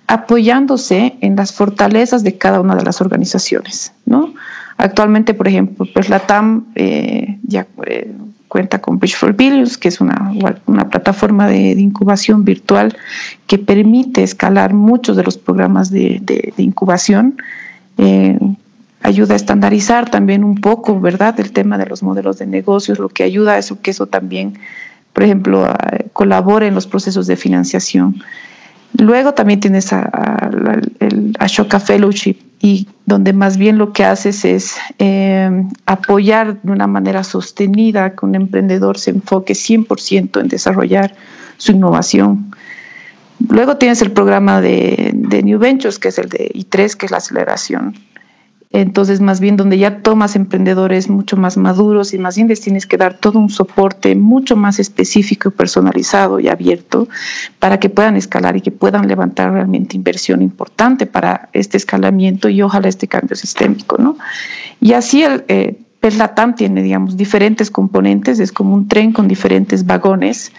apoyándose 0.08 1.16
en 1.22 1.36
las 1.36 1.54
fortalezas 1.54 2.24
de 2.24 2.40
cada 2.40 2.60
una 2.62 2.76
de 2.76 2.84
las 2.84 3.00
organizaciones. 3.00 3.94
¿no? 4.08 4.34
Actualmente, 4.78 5.36
por 5.36 5.48
ejemplo, 5.48 5.86
Peslatam 5.94 6.66
eh, 6.74 7.38
ya 7.44 7.68
eh, 7.86 8.12
cuenta 8.48 8.82
con 8.82 8.98
Bridge 8.98 9.16
for 9.16 9.36
Billions, 9.36 9.78
que 9.78 9.90
es 9.90 10.02
una, 10.02 10.32
plataforma 10.90 11.48
de, 11.48 11.74
incubación 11.74 12.44
virtual 12.44 12.98
que 13.46 13.60
permite 13.60 14.24
escalar 14.24 14.74
muchos 14.74 15.16
de 15.16 15.22
los 15.22 15.38
programas 15.38 15.92
de, 15.92 16.20
de, 16.24 16.64
incubación. 16.64 17.36
Eh, 18.00 18.40
ayuda 19.04 19.34
a 19.34 19.38
estandarizar 19.38 20.10
también 20.10 20.44
un 20.44 20.56
poco, 20.56 21.00
¿verdad?, 21.00 21.40
el 21.40 21.52
tema 21.52 21.78
de 21.78 21.86
los 21.86 22.02
modelos 22.02 22.40
de 22.40 22.48
negocios, 22.48 23.00
lo 23.00 23.10
que 23.10 23.24
ayuda 23.24 23.58
a 23.58 23.62
que 23.82 23.92
eso 23.92 24.08
también, 24.08 24.58
por 25.12 25.24
ejemplo, 25.24 25.68
colabore 26.14 26.68
en 26.68 26.76
los 26.76 26.88
procesos 26.88 27.28
de 27.28 27.36
financiación. 27.36 28.24
Luego 28.98 29.34
también 29.34 29.60
tienes 29.60 29.92
el 29.92 31.36
Ashoka 31.40 31.80
Fellowship 31.80 32.38
y 32.62 32.88
donde 33.06 33.34
más 33.34 33.58
bien 33.58 33.78
lo 33.78 33.92
que 33.92 34.06
haces 34.06 34.46
es 34.46 34.76
eh, 35.00 35.50
apoyar 35.86 36.62
de 36.62 36.72
una 36.72 36.88
manera 36.88 37.24
sostenida 37.24 38.16
que 38.16 38.26
un 38.26 38.36
emprendedor 38.36 38.98
se 38.98 39.10
enfoque 39.10 39.54
100% 39.54 40.40
en 40.40 40.48
desarrollar 40.48 41.16
su 41.58 41.72
innovación. 41.72 42.56
Luego 43.50 43.78
tienes 43.78 44.02
el 44.02 44.12
programa 44.12 44.62
de 44.62 45.42
New 45.44 45.60
Ventures, 45.60 46.00
que 46.00 46.10
es 46.10 46.20
el 46.20 46.30
de 46.30 46.52
I3, 46.54 46.96
que 46.96 47.08
es 47.08 47.12
la 47.12 47.18
aceleración 47.18 47.96
entonces, 48.76 49.22
más 49.22 49.40
bien 49.40 49.56
donde 49.56 49.78
ya 49.78 50.00
tomas 50.02 50.36
emprendedores 50.36 51.08
mucho 51.08 51.38
más 51.38 51.58
maduros 51.58 52.16
y 52.16 52.18
más 52.18 52.36
bien 52.36 52.48
les 52.48 52.60
tienes 52.60 52.88
que 52.88 52.98
dar 52.98 53.20
todo 53.20 53.38
un 53.38 53.52
soporte 53.52 54.16
mucho 54.16 54.56
más 54.56 54.80
específico, 54.80 55.52
personalizado 55.52 56.40
y 56.40 56.48
abierto 56.48 57.08
para 57.60 57.80
que 57.80 57.90
puedan 57.90 58.18
escalar 58.18 58.58
y 58.58 58.62
que 58.62 58.72
puedan 58.72 59.08
levantar 59.08 59.54
realmente 59.54 59.96
inversión 59.96 60.42
importante 60.42 61.06
para 61.06 61.50
este 61.54 61.78
escalamiento 61.78 62.50
y 62.50 62.64
ojalá 62.64 62.88
este 62.90 63.08
cambio 63.08 63.36
sistémico, 63.36 64.00
¿no? 64.00 64.18
Y 64.82 64.94
así 64.94 65.22
el 65.22 65.46
eh, 65.50 65.78
Latam 66.02 66.56
tiene, 66.56 66.82
digamos, 66.82 67.16
diferentes 67.16 67.70
componentes, 67.70 68.40
es 68.40 68.52
como 68.52 68.74
un 68.74 68.88
tren 68.88 69.12
con 69.12 69.28
diferentes 69.28 69.86
vagones, 69.86 70.52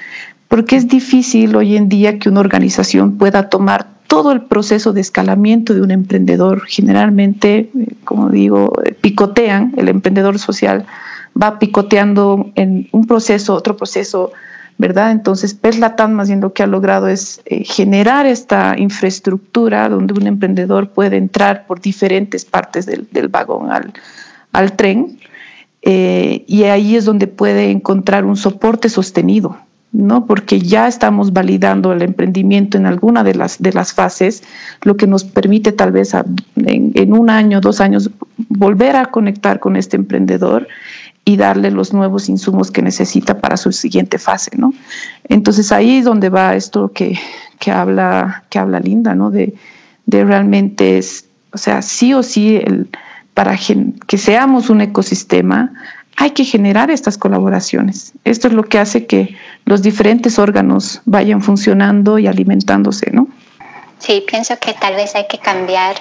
porque 0.46 0.77
es 0.77 0.87
difícil 0.87 1.57
hoy 1.57 1.77
en 1.77 1.88
día 1.88 2.20
que 2.20 2.29
una 2.29 2.38
organización 2.38 3.18
pueda 3.18 3.48
tomar 3.48 3.93
todo 4.14 4.31
el 4.31 4.42
proceso 4.42 4.92
de 4.92 5.00
escalamiento 5.00 5.74
de 5.74 5.83
un 5.83 5.90
emprendedor. 5.90 6.62
Generalmente, 6.66 7.70
como 8.05 8.31
digo, 8.31 8.72
picotean, 9.00 9.74
el 9.77 9.88
emprendedor 9.88 10.38
social 10.38 10.87
va 11.40 11.59
picoteando 11.59 12.53
en 12.55 12.88
un 12.92 13.07
proceso, 13.09 13.55
otro 13.55 13.77
proceso, 13.77 14.33
¿verdad? 14.79 15.11
Entonces, 15.11 15.55
Peslatam 15.55 16.12
más 16.12 16.29
bien 16.29 16.40
lo 16.40 16.53
que 16.53 16.62
ha 16.62 16.68
logrado 16.68 17.09
es 17.09 17.42
eh, 17.46 17.64
generar 17.64 18.24
esta 18.27 18.77
infraestructura 18.79 19.88
donde 19.88 20.14
un 20.14 20.29
emprendedor 20.29 20.90
puede 20.90 21.16
entrar 21.16 21.66
por 21.66 21.81
diferentes 21.81 22.44
partes 22.44 22.87
del, 22.87 23.29
vagón 23.29 23.70
al, 24.53 24.72
tren. 24.77 25.18
Eh, 25.83 26.44
y 26.46 26.64
ahí 26.64 26.94
es 26.94 27.05
donde 27.05 27.27
puede 27.27 27.72
encontrar 27.72 28.24
un 28.24 28.37
soporte 28.37 28.88
sostenido, 28.88 29.59
¿no? 29.94 30.26
porque 30.26 30.61
ya 30.61 30.88
estamos 30.88 31.33
validando 31.33 31.92
el 31.92 32.02
emprendimiento 32.02 32.76
en 32.76 32.85
alguna 32.85 33.22
de 33.22 33.35
las, 33.35 33.62
de 33.62 33.72
las 33.72 33.92
fases, 33.92 34.42
lo 34.83 34.96
que 34.96 35.07
nos 35.07 35.22
permite 35.22 35.70
tal 35.70 35.92
vez 35.92 36.14
en, 36.57 37.12
un 37.12 37.30
año, 37.30 37.61
dos 37.61 37.80
años, 37.80 38.11
volver 38.48 38.96
a 38.96 39.07
conectar 39.07 39.61
con 39.61 39.76
este 39.76 39.96
emprendedor 39.96 40.66
y 41.24 41.37
darle 41.37 41.70
los 41.70 41.94
nuevos 41.94 42.28
insumos 42.28 42.72
que 42.72 42.83
necesita 42.83 43.40
para 43.40 43.57
su 43.57 43.70
siguiente 43.70 44.18
fase. 44.18 44.50
¿no? 44.59 44.74
Entonces 45.28 45.70
ahí 45.70 45.98
es 45.98 46.04
donde 46.04 46.28
va 46.28 46.57
esto 46.57 46.90
que, 46.92 47.16
que, 47.61 47.70
habla, 47.70 48.42
que 48.50 48.59
habla 48.59 48.80
Linda, 48.80 49.14
¿no? 49.14 49.30
de, 49.30 49.54
de 50.07 50.24
realmente, 50.24 50.98
es, 50.98 51.26
o 51.52 51.59
sea, 51.59 51.83
sí 51.83 52.14
o 52.14 52.24
sí, 52.24 52.57
el, 52.57 52.88
para 53.33 53.57
que 54.07 54.18
seamos 54.18 54.70
un 54.70 54.80
ecosistema, 54.80 55.72
hay 56.16 56.30
que 56.30 56.44
generar 56.44 56.90
estas 56.90 57.18
colaboraciones. 57.18 58.12
Esto 58.24 58.48
es 58.48 58.54
lo 58.54 58.64
que 58.64 58.78
hace 58.78 59.07
que 59.07 59.37
los 59.64 59.83
diferentes 59.83 60.38
órganos 60.38 61.00
vayan 61.05 61.42
funcionando 61.42 62.18
y 62.18 62.27
alimentándose, 62.27 63.11
¿no? 63.11 63.29
Sí, 63.98 64.24
pienso 64.27 64.59
que 64.59 64.74
tal 64.74 64.94
vez 64.94 65.14
hay 65.14 65.27
que 65.27 65.38
cambiar 65.38 65.96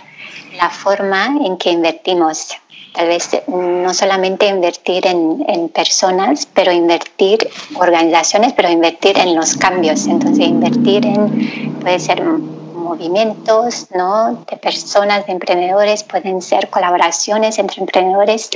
la 0.58 0.70
forma 0.70 1.38
en 1.46 1.58
que 1.58 1.72
invertimos. 1.72 2.50
Tal 2.94 3.08
vez 3.08 3.30
no 3.48 3.94
solamente 3.94 4.48
invertir 4.48 5.08
en, 5.08 5.44
en 5.48 5.70
personas, 5.70 6.48
pero 6.54 6.72
invertir 6.72 7.48
organizaciones, 7.76 8.54
pero 8.54 8.70
invertir 8.70 9.18
en 9.18 9.36
los 9.36 9.56
cambios. 9.58 10.06
Entonces, 10.06 10.46
invertir 10.46 11.06
en, 11.06 11.80
puede 11.82 12.00
ser 12.00 12.22
movimientos, 12.22 13.88
¿no? 13.96 14.46
De 14.50 14.58
personas, 14.58 15.26
de 15.26 15.32
emprendedores, 15.32 16.04
pueden 16.04 16.42
ser 16.42 16.70
colaboraciones 16.70 17.58
entre 17.58 17.82
emprendedores 17.82 18.52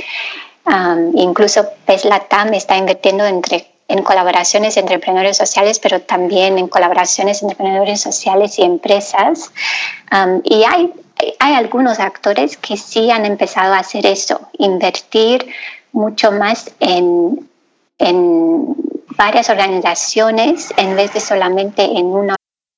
incluso 1.14 1.66
PES 1.86 2.04
Latam 2.04 2.54
está 2.54 2.76
invirtiendo 2.76 3.24
entre, 3.24 3.66
en 3.88 4.02
colaboraciones 4.02 4.76
entre 4.76 4.96
emprendedores 4.96 5.36
sociales, 5.36 5.78
pero 5.78 6.00
también 6.02 6.58
en 6.58 6.68
colaboraciones 6.68 7.42
entre 7.42 7.54
emprendedores 7.54 8.00
sociales 8.00 8.58
y 8.58 8.62
empresas. 8.62 9.50
y 10.44 10.64
hay, 10.64 10.92
hay 11.38 11.54
algunos 11.54 11.98
actores 11.98 12.56
que 12.58 12.76
sí 12.76 13.10
han 13.10 13.24
empezado 13.24 13.74
a 13.74 13.78
hacer 13.78 14.06
eso, 14.06 14.40
invertir 14.58 15.46
mucho 15.92 16.30
más 16.30 16.70
en, 16.80 17.48
en 17.98 18.76
varias 19.16 19.50
organizaciones 19.50 20.72
en 20.76 20.94
vez 20.94 21.12
de 21.14 21.20
solamente 21.20 21.82
en 21.82 22.06
una. 22.06 22.37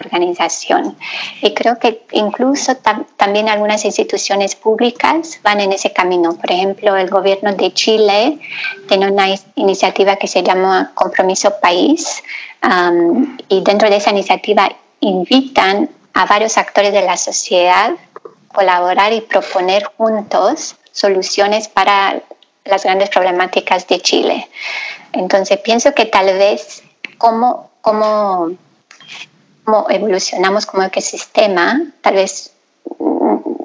Organización. 0.00 0.96
Y 1.40 1.54
creo 1.54 1.78
que 1.78 2.04
incluso 2.10 2.76
también 3.16 3.48
algunas 3.48 3.84
instituciones 3.84 4.56
públicas 4.56 5.38
van 5.44 5.60
en 5.60 5.72
ese 5.72 5.92
camino. 5.92 6.34
Por 6.34 6.50
ejemplo, 6.50 6.96
el 6.96 7.08
gobierno 7.08 7.54
de 7.54 7.72
Chile 7.72 8.40
tiene 8.88 9.08
una 9.08 9.28
iniciativa 9.54 10.16
que 10.16 10.26
se 10.26 10.42
llama 10.42 10.90
Compromiso 10.94 11.60
País 11.60 12.22
um, 12.62 13.36
y 13.48 13.62
dentro 13.62 13.88
de 13.88 13.96
esa 13.96 14.10
iniciativa 14.10 14.68
invitan 14.98 15.88
a 16.12 16.26
varios 16.26 16.58
actores 16.58 16.92
de 16.92 17.02
la 17.02 17.16
sociedad 17.16 17.92
a 17.92 18.54
colaborar 18.54 19.12
y 19.12 19.20
proponer 19.20 19.84
juntos 19.96 20.74
soluciones 20.90 21.68
para 21.68 22.20
las 22.64 22.82
grandes 22.82 23.10
problemáticas 23.10 23.86
de 23.86 24.00
Chile. 24.00 24.48
Entonces 25.12 25.58
pienso 25.60 25.94
que 25.94 26.06
tal 26.06 26.26
vez 26.36 26.82
como, 27.18 27.70
como 27.80 28.56
cómo 29.64 29.86
evolucionamos 29.90 30.66
como 30.66 30.82
ecosistema, 30.82 31.80
tal 32.00 32.14
vez 32.14 32.52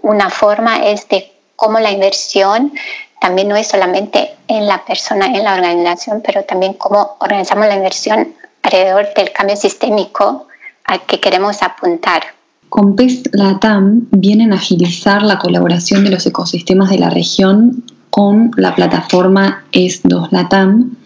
una 0.02 0.30
forma 0.30 0.86
es 0.86 1.08
de 1.10 1.32
cómo 1.56 1.80
la 1.80 1.92
inversión 1.92 2.72
también 3.20 3.50
no 3.50 3.56
es 3.56 3.68
solamente 3.68 4.32
en 4.48 4.66
la 4.66 4.84
persona, 4.86 5.28
en 5.28 5.44
la 5.44 5.56
organización, 5.56 6.22
pero 6.26 6.44
también 6.44 6.74
cómo 6.74 7.18
organizamos 7.20 7.68
la 7.68 7.76
inversión 7.76 8.34
alrededor 8.64 9.08
del 9.16 9.32
cambio 9.32 9.56
sistémico 9.56 10.48
al 10.86 11.02
que 11.02 11.20
queremos 11.20 11.62
apuntar. 11.62 12.24
Con 12.70 12.96
PES 12.96 13.24
LATAM 13.34 14.08
vienen 14.12 14.54
a 14.54 14.56
agilizar 14.56 15.24
la 15.24 15.38
colaboración 15.40 16.04
de 16.04 16.12
los 16.12 16.26
ecosistemas 16.26 16.90
de 16.90 17.00
la 17.00 17.10
región 17.10 17.84
con 18.10 18.52
la 18.56 18.76
plataforma 18.76 19.66
ES2 19.72 20.30
LATAM, 20.32 20.98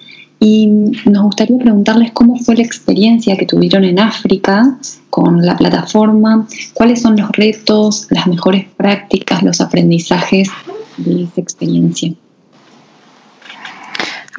y 0.44 0.68
nos 1.06 1.24
gustaría 1.24 1.58
preguntarles 1.58 2.12
cómo 2.12 2.36
fue 2.36 2.58
la 2.58 2.64
experiencia 2.64 3.38
que 3.38 3.46
tuvieron 3.46 3.86
en 3.86 3.98
África 3.98 4.78
con 5.10 5.46
la 5.46 5.56
plataforma, 5.56 6.46
cuáles 6.74 7.02
son 7.02 7.16
los 7.16 7.32
retos, 7.32 8.08
las 8.10 8.28
mejores 8.28 8.66
prácticas, 8.76 9.42
los 9.42 9.62
aprendizajes 9.62 10.50
de 10.98 11.24
esa 11.24 11.40
experiencia. 11.40 12.12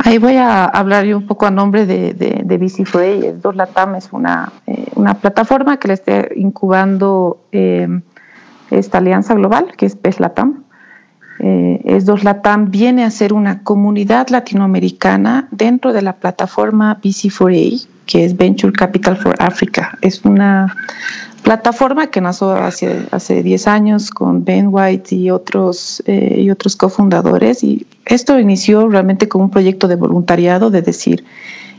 Ahí 0.05 0.19
voy 0.19 0.37
a 0.37 0.67
hablar 0.67 1.07
yo 1.07 1.17
un 1.17 1.27
poco 1.27 1.47
a 1.47 1.51
nombre 1.51 1.87
de, 1.87 2.12
de, 2.12 2.43
de 2.45 2.61
BC4A. 2.61 3.40
Dos 3.40 3.57
Latam 3.57 3.95
es 3.95 4.11
una, 4.12 4.53
eh, 4.67 4.88
una 4.97 5.14
plataforma 5.14 5.79
que 5.79 5.88
le 5.88 5.95
está 5.95 6.29
incubando 6.37 7.47
eh, 7.51 7.88
esta 8.71 8.99
alianza 8.99 9.33
global, 9.33 9.69
que 9.79 9.87
es 9.87 9.97
PES 9.97 10.21
Latam 10.21 10.63
eh, 11.40 11.81
ES2 11.85 12.23
Latam 12.23 12.70
viene 12.70 13.05
a 13.05 13.11
ser 13.11 13.33
una 13.33 13.62
comunidad 13.62 14.29
latinoamericana 14.29 15.49
dentro 15.51 15.92
de 15.92 16.03
la 16.03 16.14
plataforma 16.14 17.01
BC4A, 17.03 17.87
que 18.07 18.25
es 18.25 18.37
Venture 18.37 18.73
Capital 18.73 19.16
for 19.16 19.35
Africa. 19.38 19.99
Es 20.01 20.25
una 20.25 20.75
plataforma 21.42 22.07
que 22.09 22.20
nació 22.20 22.53
hace, 22.53 23.07
hace 23.11 23.42
10 23.42 23.66
años 23.68 24.11
con 24.11 24.44
Ben 24.44 24.68
White 24.70 25.14
y 25.14 25.31
otros, 25.31 26.03
eh, 26.07 26.40
y 26.40 26.51
otros 26.51 26.77
cofundadores. 26.77 27.62
Y 27.62 27.87
esto 28.07 28.38
inició 28.38 28.88
realmente 28.88 29.29
como 29.29 29.44
un 29.44 29.51
proyecto 29.51 29.87
de 29.87 29.97
voluntariado, 29.97 30.70
de 30.70 30.83
decir, 30.83 31.25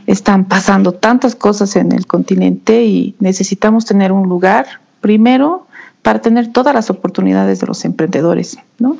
están 0.06 0.44
pasando 0.44 0.92
tantas 0.92 1.34
cosas 1.34 1.74
en 1.76 1.92
el 1.92 2.06
continente 2.06 2.84
y 2.84 3.16
necesitamos 3.18 3.84
tener 3.84 4.12
un 4.12 4.28
lugar, 4.28 4.66
primero, 5.00 5.66
para 6.02 6.20
tener 6.20 6.52
todas 6.52 6.72
las 6.72 6.88
oportunidades 6.88 7.58
de 7.58 7.66
los 7.66 7.84
emprendedores, 7.84 8.58
¿no? 8.78 8.96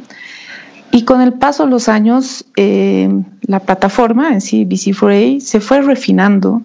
Y 0.97 1.03
con 1.03 1.21
el 1.21 1.35
paso 1.35 1.65
de 1.65 1.71
los 1.71 1.91
años, 1.91 2.47
eh, 2.57 3.11
la 3.43 3.61
plataforma 3.61 4.33
en 4.33 4.41
sí, 4.41 4.65
BC4A, 4.65 5.41
se 5.41 5.61
fue 5.61 5.83
refinando 5.83 6.63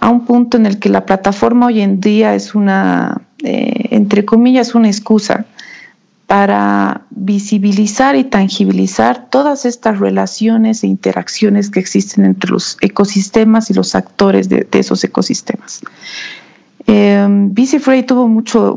a 0.00 0.10
un 0.10 0.26
punto 0.26 0.56
en 0.56 0.64
el 0.64 0.78
que 0.78 0.88
la 0.88 1.04
plataforma 1.04 1.66
hoy 1.66 1.80
en 1.80 2.00
día 2.00 2.36
es 2.36 2.54
una, 2.54 3.20
eh, 3.42 3.88
entre 3.90 4.24
comillas, 4.24 4.76
una 4.76 4.86
excusa 4.86 5.44
para 6.28 7.02
visibilizar 7.10 8.14
y 8.14 8.22
tangibilizar 8.22 9.28
todas 9.28 9.64
estas 9.64 9.98
relaciones 9.98 10.84
e 10.84 10.86
interacciones 10.86 11.68
que 11.68 11.80
existen 11.80 12.26
entre 12.26 12.52
los 12.52 12.76
ecosistemas 12.80 13.70
y 13.70 13.74
los 13.74 13.96
actores 13.96 14.48
de, 14.48 14.68
esos 14.70 15.02
ecosistemas. 15.02 15.80
Eh, 16.90 17.26
BC4A 17.28 18.06
tuvo 18.06 18.28
mucho, 18.28 18.74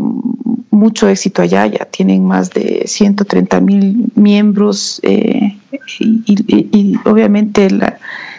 mucho 0.70 1.08
éxito 1.08 1.42
allá, 1.42 1.66
ya 1.66 1.86
tienen 1.86 2.26
más 2.26 2.50
de 2.50 2.84
130 2.86 3.62
mil 3.62 4.12
miembros 4.16 5.00
eh, 5.04 5.58
y, 6.00 6.98
obviamente 7.06 7.70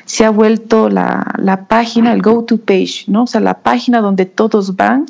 se 0.04 0.26
ha 0.26 0.30
vuelto 0.30 0.90
la, 0.90 1.66
página, 1.70 2.12
el 2.12 2.20
go-to 2.20 2.58
page, 2.58 3.04
¿no? 3.06 3.22
o 3.22 3.26
sea, 3.26 3.40
la 3.40 3.60
página 3.60 4.02
donde 4.02 4.26
todos 4.26 4.76
van. 4.76 5.06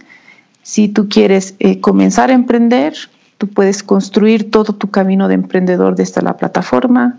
Si 0.63 0.87
tú 0.87 1.09
quieres 1.09 1.57
eh, 1.59 1.81
comenzar 1.81 2.31
a 2.31 2.35
emprender, 2.35 2.95
tú 3.39 3.49
puedes 3.49 3.83
construir 3.83 4.53
todo 4.53 4.75
tu 4.75 4.93
camino 4.93 5.27
de 5.27 5.35
emprendedor 5.35 5.97
desde 5.97 6.23
la 6.23 6.37
plataforma. 6.37 7.19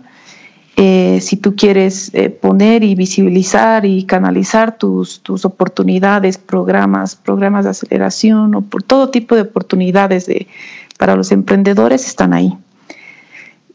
Eh, 0.76 1.20
si 1.20 1.36
tú 1.36 1.54
quieres 1.54 2.10
poner 2.40 2.82
y 2.82 2.96
visibilizar 2.96 3.86
y 3.86 4.04
canalizar 4.04 4.76
tus, 4.76 5.20
tus, 5.20 5.44
oportunidades, 5.44 6.36
programas, 6.36 7.14
programas 7.14 7.64
de 7.64 7.70
aceleración 7.70 8.54
o 8.56 8.62
por 8.62 8.82
todo 8.82 9.10
tipo 9.10 9.36
de 9.36 9.42
oportunidades 9.42 10.26
de, 10.26 10.48
para 10.98 11.16
los 11.16 11.30
emprendedores 11.32 12.06
están 12.06 12.32
ahí. 12.32 12.56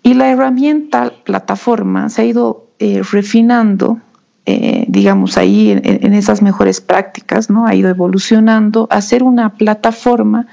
Y 0.04 0.14
la 0.14 0.30
herramienta, 0.30 1.14
plataforma, 1.24 2.10
se 2.10 2.22
ha 2.22 2.26
ido 2.26 2.68
eh, 2.80 3.02
refinando, 3.12 4.00
eh, 4.46 4.86
digamos, 4.88 5.38
ahí 5.38 5.72
en, 5.72 6.14
esas 6.14 6.42
mejores 6.42 6.80
prácticas, 6.80 7.50
¿no? 7.50 7.66
Ha 7.66 7.76
ido 7.76 7.90
evolucionando 7.90 8.88
a 8.90 9.02
ser 9.02 9.24
una 9.24 9.54
plataforma 9.56 10.48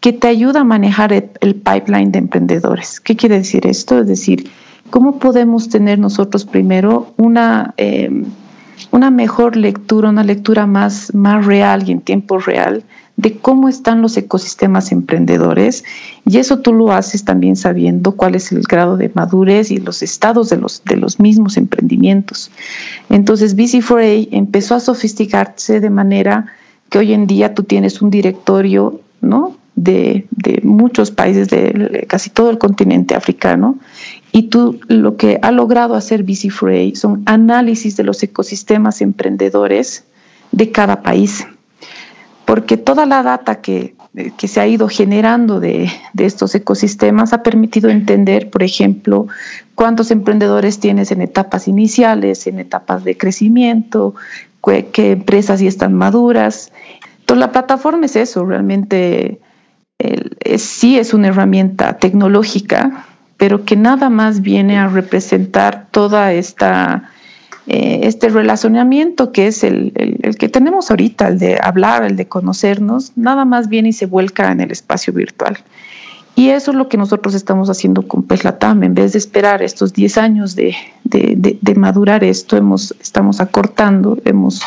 que 0.00 0.12
te 0.12 0.28
ayuda 0.28 0.60
a 0.60 0.64
manejar 0.64 1.12
el, 1.12 1.54
pipeline 1.54 2.12
de 2.12 2.18
emprendedores. 2.18 3.00
¿Qué 3.00 3.16
quiere 3.16 3.38
decir 3.38 3.66
esto? 3.66 4.00
Es 4.00 4.06
decir, 4.06 4.50
¿cómo 4.90 5.18
podemos 5.18 5.68
tener 5.68 5.98
nosotros 5.98 6.44
primero 6.44 7.12
una, 7.16 7.74
eh, 7.76 8.10
una 8.90 9.10
mejor 9.10 9.56
lectura, 9.56 10.10
una 10.10 10.24
lectura 10.24 10.66
más, 10.66 11.14
más 11.14 11.46
real 11.46 11.88
y 11.88 11.92
en 11.92 12.00
tiempo 12.00 12.38
real 12.38 12.84
de 13.16 13.36
cómo 13.36 13.68
están 13.68 14.00
los 14.00 14.16
ecosistemas 14.16 14.92
emprendedores 14.92 15.84
y 16.24 16.38
eso 16.38 16.60
tú 16.60 16.72
lo 16.72 16.90
haces 16.90 17.24
también 17.24 17.54
sabiendo 17.54 18.12
cuál 18.12 18.34
es 18.34 18.50
el 18.50 18.62
grado 18.62 18.96
de 18.96 19.10
madurez 19.14 19.70
y 19.70 19.76
los 19.76 20.02
estados 20.02 20.48
de 20.48 20.56
los, 20.56 20.82
de 20.84 20.96
los 20.96 21.20
mismos 21.20 21.56
emprendimientos. 21.58 22.50
Entonces 23.10 23.56
BC4A 23.56 24.28
empezó 24.32 24.74
a 24.74 24.80
sofisticarse 24.80 25.80
de 25.80 25.90
manera 25.90 26.46
que 26.88 26.98
hoy 26.98 27.12
en 27.12 27.26
día 27.26 27.54
tú 27.54 27.64
tienes 27.64 28.00
un 28.00 28.10
directorio 28.10 29.00
¿no? 29.20 29.56
De, 29.82 30.26
de 30.30 30.60
muchos 30.62 31.10
países 31.10 31.48
de 31.48 32.06
casi 32.08 32.30
todo 32.30 32.50
el 32.50 32.58
continente 32.58 33.14
africano 33.14 33.78
y 34.32 34.44
tú 34.44 34.80
lo 34.88 35.16
que 35.16 35.38
ha 35.42 35.50
logrado 35.50 35.94
hacer 35.94 36.24
BC4A 36.24 36.94
son 36.94 37.22
análisis 37.26 37.96
de 37.96 38.04
los 38.04 38.22
ecosistemas 38.22 39.00
emprendedores 39.00 40.04
de 40.52 40.70
cada 40.70 41.02
país 41.02 41.46
porque 42.50 42.76
toda 42.76 43.06
la 43.06 43.22
data 43.22 43.60
que, 43.60 43.94
se 44.38 44.60
ha 44.60 44.66
ido 44.66 44.88
generando 44.88 45.60
de, 45.60 45.88
estos 46.18 46.52
ecosistemas 46.56 47.32
ha 47.32 47.44
permitido 47.44 47.90
entender, 47.90 48.50
por 48.50 48.64
ejemplo, 48.64 49.28
cuántos 49.76 50.10
emprendedores 50.10 50.80
tienes 50.80 51.12
en 51.12 51.22
etapas 51.22 51.68
iniciales, 51.68 52.48
en 52.48 52.58
etapas 52.58 53.04
de 53.04 53.16
crecimiento, 53.16 54.16
qué 54.64 55.12
empresas 55.12 55.60
ya 55.60 55.68
están 55.68 55.94
maduras. 55.94 56.72
Entonces 57.20 57.38
la 57.38 57.52
plataforma 57.52 58.06
es 58.06 58.16
eso, 58.16 58.44
realmente 58.44 59.38
sí 60.58 60.98
es 60.98 61.14
una 61.14 61.28
herramienta 61.28 61.98
tecnológica, 61.98 63.06
pero 63.36 63.64
que 63.64 63.76
nada 63.76 64.10
más 64.10 64.42
viene 64.42 64.78
a 64.78 64.88
representar 64.88 65.86
toda 65.90 66.32
esta 66.32 67.10
eh, 67.66 68.00
este 68.08 68.30
relacionamiento 68.30 69.30
que 69.30 69.46
es 69.46 69.62
el, 69.62 69.92
el, 69.94 70.36
que 70.36 70.48
tenemos 70.48 70.90
ahorita, 70.90 71.28
el 71.28 71.38
de 71.38 71.58
hablar, 71.62 72.02
el 72.04 72.16
de 72.16 72.26
conocernos, 72.26 73.12
nada 73.14 73.44
más 73.44 73.68
viene 73.68 73.90
y 73.90 73.92
se 73.92 74.06
vuelca 74.06 74.50
en 74.50 74.60
el 74.60 74.72
espacio 74.72 75.12
virtual. 75.12 75.58
Y 76.34 76.48
eso 76.48 76.70
es 76.70 76.76
lo 76.76 76.88
que 76.88 76.96
nosotros 76.96 77.34
estamos 77.34 77.70
haciendo 77.70 78.08
con 78.08 78.22
Peslatam. 78.22 78.82
En 78.82 78.94
vez 78.94 79.12
de 79.12 79.18
esperar 79.18 79.62
estos 79.62 79.92
10 79.92 80.18
años 80.18 80.56
de, 80.56 80.74
de, 81.04 81.58
de, 81.60 81.74
madurar 81.74 82.24
esto, 82.24 82.56
hemos, 82.56 82.94
estamos 83.00 83.40
acortando, 83.40 84.18
hemos, 84.24 84.62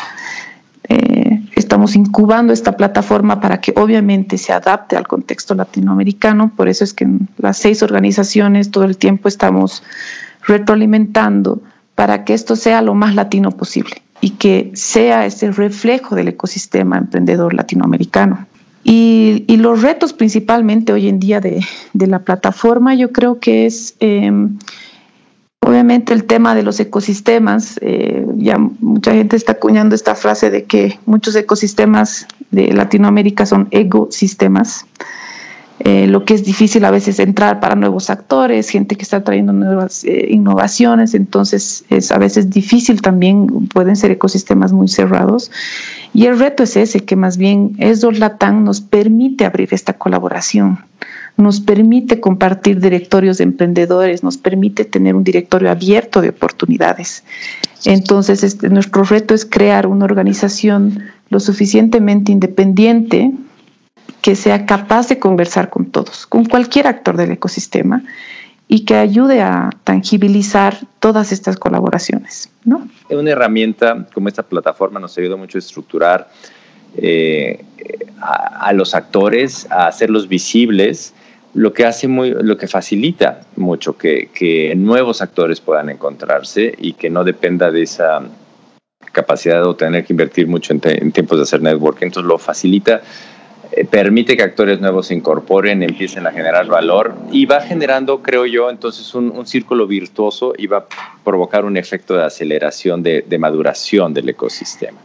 eh, 0.88 1.33
estamos 1.56 1.96
incubando 1.96 2.52
esta 2.52 2.76
plataforma 2.76 3.40
para 3.40 3.60
que 3.60 3.72
obviamente 3.76 4.38
se 4.38 4.52
adapte 4.52 4.96
al 4.96 5.06
contexto 5.06 5.54
latinoamericano. 5.54 6.52
Por 6.54 6.68
eso 6.68 6.84
es 6.84 6.92
que 6.92 7.04
en 7.04 7.28
las 7.38 7.58
seis 7.58 7.82
organizaciones 7.82 8.70
todo 8.70 8.84
el 8.84 8.96
tiempo 8.96 9.28
estamos 9.28 9.82
retroalimentando 10.46 11.60
para 11.94 12.24
que 12.24 12.34
esto 12.34 12.56
sea 12.56 12.82
lo 12.82 12.94
más 12.94 13.14
latino 13.14 13.50
posible 13.52 14.02
y 14.20 14.30
que 14.30 14.72
sea 14.74 15.26
ese 15.26 15.50
reflejo 15.50 16.14
del 16.14 16.28
ecosistema 16.28 16.98
emprendedor 16.98 17.54
latinoamericano. 17.54 18.46
Y, 18.82 19.44
los 19.56 19.80
retos 19.80 20.12
principalmente 20.12 20.92
hoy 20.92 21.08
en 21.08 21.18
día 21.18 21.40
de, 21.40 21.64
la 21.94 22.18
plataforma, 22.18 22.94
yo 22.94 23.12
creo 23.12 23.40
que 23.40 23.64
es 23.64 23.96
em, 24.00 24.58
obviamente 25.64 26.12
el 26.12 26.24
tema 26.24 26.54
de 26.54 26.62
los 26.62 26.78
ecosistemas. 26.78 27.78
Eh, 27.80 28.26
ya 28.36 28.58
mucha 28.58 29.12
gente 29.12 29.36
está 29.36 29.52
acuñando 29.52 29.94
esta 29.94 30.14
frase 30.14 30.50
de 30.50 30.64
que 30.64 30.98
muchos 31.06 31.34
ecosistemas 31.36 32.26
de 32.50 32.72
Latinoamérica 32.72 33.46
son 33.46 33.68
ecosistemas. 33.70 34.86
Eh, 35.80 36.06
lo 36.06 36.24
que 36.24 36.34
es 36.34 36.44
difícil 36.44 36.84
a 36.84 36.90
veces 36.90 37.18
entrar 37.18 37.60
para 37.60 37.74
nuevos 37.74 38.08
actores, 38.08 38.68
gente 38.68 38.94
que 38.94 39.02
está 39.02 39.24
trayendo 39.24 39.52
nuevas 39.52 40.04
eh, 40.04 40.28
innovaciones, 40.30 41.14
entonces 41.14 41.84
es 41.90 42.12
a 42.12 42.18
veces 42.18 42.48
difícil 42.48 43.02
también, 43.02 43.68
pueden 43.68 43.96
ser 43.96 44.12
ecosistemas 44.12 44.72
muy 44.72 44.88
cerrados. 44.88 45.50
Y 46.12 46.26
el 46.26 46.38
reto 46.38 46.62
es 46.62 46.76
ese, 46.76 47.00
que 47.00 47.16
más 47.16 47.38
bien 47.38 47.74
ESDOR 47.78 48.16
Latam 48.18 48.64
nos 48.64 48.80
permite 48.80 49.44
abrir 49.44 49.70
esta 49.72 49.94
colaboración, 49.94 50.78
nos 51.36 51.60
permite 51.60 52.20
compartir 52.20 52.80
directorios 52.80 53.38
de 53.38 53.44
emprendedores, 53.44 54.22
nos 54.22 54.38
permite 54.38 54.84
tener 54.84 55.14
un 55.14 55.24
directorio 55.24 55.70
abierto 55.70 56.20
de 56.20 56.28
oportunidades. 56.30 57.24
Entonces, 57.84 58.44
este, 58.44 58.68
nuestro 58.68 59.04
reto 59.04 59.34
es 59.34 59.44
crear 59.44 59.86
una 59.86 60.04
organización 60.04 61.04
lo 61.28 61.40
suficientemente 61.40 62.32
independiente 62.32 63.32
que 64.22 64.36
sea 64.36 64.64
capaz 64.64 65.08
de 65.08 65.18
conversar 65.18 65.70
con 65.70 65.86
todos, 65.86 66.26
con 66.26 66.44
cualquier 66.44 66.86
actor 66.86 67.16
del 67.16 67.32
ecosistema 67.32 68.02
y 68.68 68.84
que 68.86 68.94
ayude 68.94 69.42
a 69.42 69.70
tangibilizar 69.84 70.78
todas 70.98 71.32
estas 71.32 71.56
colaboraciones. 71.56 72.48
¿no? 72.64 72.88
Una 73.10 73.30
herramienta 73.30 74.06
como 74.14 74.28
esta 74.28 74.42
plataforma 74.42 74.98
nos 74.98 75.18
ayuda 75.18 75.36
mucho 75.36 75.58
a 75.58 75.60
estructurar 75.60 76.30
eh, 76.96 77.64
a, 78.20 78.72
los 78.72 78.94
actores, 78.94 79.70
a 79.70 79.88
hacerlos 79.88 80.28
visibles, 80.28 81.12
lo 81.54 81.72
que 81.72 81.86
hace 81.86 82.08
muy, 82.08 82.30
lo 82.30 82.56
que 82.56 82.66
facilita 82.66 83.42
mucho 83.56 83.96
que, 83.96 84.28
que 84.34 84.74
nuevos 84.74 85.22
actores 85.22 85.60
puedan 85.60 85.88
encontrarse 85.88 86.74
y 86.76 86.94
que 86.94 87.10
no 87.10 87.24
dependa 87.24 87.70
de 87.70 87.82
esa 87.82 88.22
capacidad 89.12 89.64
de 89.64 89.74
tener 89.74 90.04
que 90.04 90.12
invertir 90.12 90.46
mucho 90.46 90.74
en, 90.74 91.12
tiempos 91.12 91.38
de 91.38 91.44
hacer 91.44 91.62
networking. 91.62 92.06
Entonces 92.06 92.28
lo 92.28 92.38
facilita 92.38 93.00
eh, 93.72 93.84
permite 93.84 94.36
que 94.36 94.42
actores 94.42 94.80
nuevos 94.80 95.06
se 95.06 95.14
incorporen, 95.14 95.82
empiecen 95.82 96.26
a 96.26 96.32
generar 96.32 96.66
valor 96.66 97.14
y 97.30 97.46
va 97.46 97.60
generando, 97.60 98.20
creo 98.20 98.44
yo, 98.46 98.68
entonces 98.68 99.14
un, 99.14 99.46
círculo 99.46 99.86
virtuoso 99.86 100.52
y 100.56 100.66
va 100.66 100.78
a 100.78 100.86
provocar 101.24 101.64
un 101.64 101.76
efecto 101.76 102.14
de 102.14 102.24
aceleración, 102.24 103.02
de, 103.02 103.24
maduración 103.38 104.12
del 104.12 104.28
ecosistema. 104.28 104.98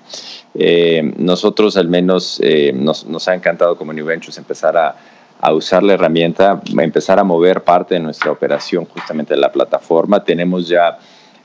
Eh, 0.56 1.14
nosotros 1.18 1.78
al 1.78 1.88
menos 1.88 2.40
eh, 2.44 2.74
nos, 2.74 3.28
ha 3.28 3.36
encantado 3.36 3.78
como 3.78 3.94
New 3.94 4.06
Ventures 4.06 4.38
empezar 4.38 4.76
a, 4.76 4.96
a 5.40 5.54
usar 5.54 5.84
la 5.84 5.94
herramienta, 5.94 6.62
empezar 6.78 7.20
a 7.20 7.24
mover 7.24 7.62
parte 7.62 7.96
de 7.96 8.02
nuestra 8.02 8.32
operación 8.32 8.86
justamente 8.86 9.34
de 9.34 9.40
la 9.40 9.52
plataforma. 9.52 10.24
Tenemos 10.24 10.68
ya 10.68 11.00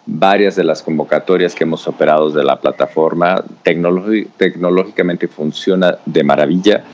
varias 0.06 0.56
de 0.56 0.64
las 0.64 0.82
convocatorias 0.82 1.54
que 1.54 1.64
hemos 1.64 1.86
operado 1.86 2.30
de 2.30 2.44
la 2.44 2.60
plataforma. 2.60 3.42
tecnológicamente 3.62 5.28
funciona 5.28 5.96
de 6.04 6.24
maravilla. 6.24 6.84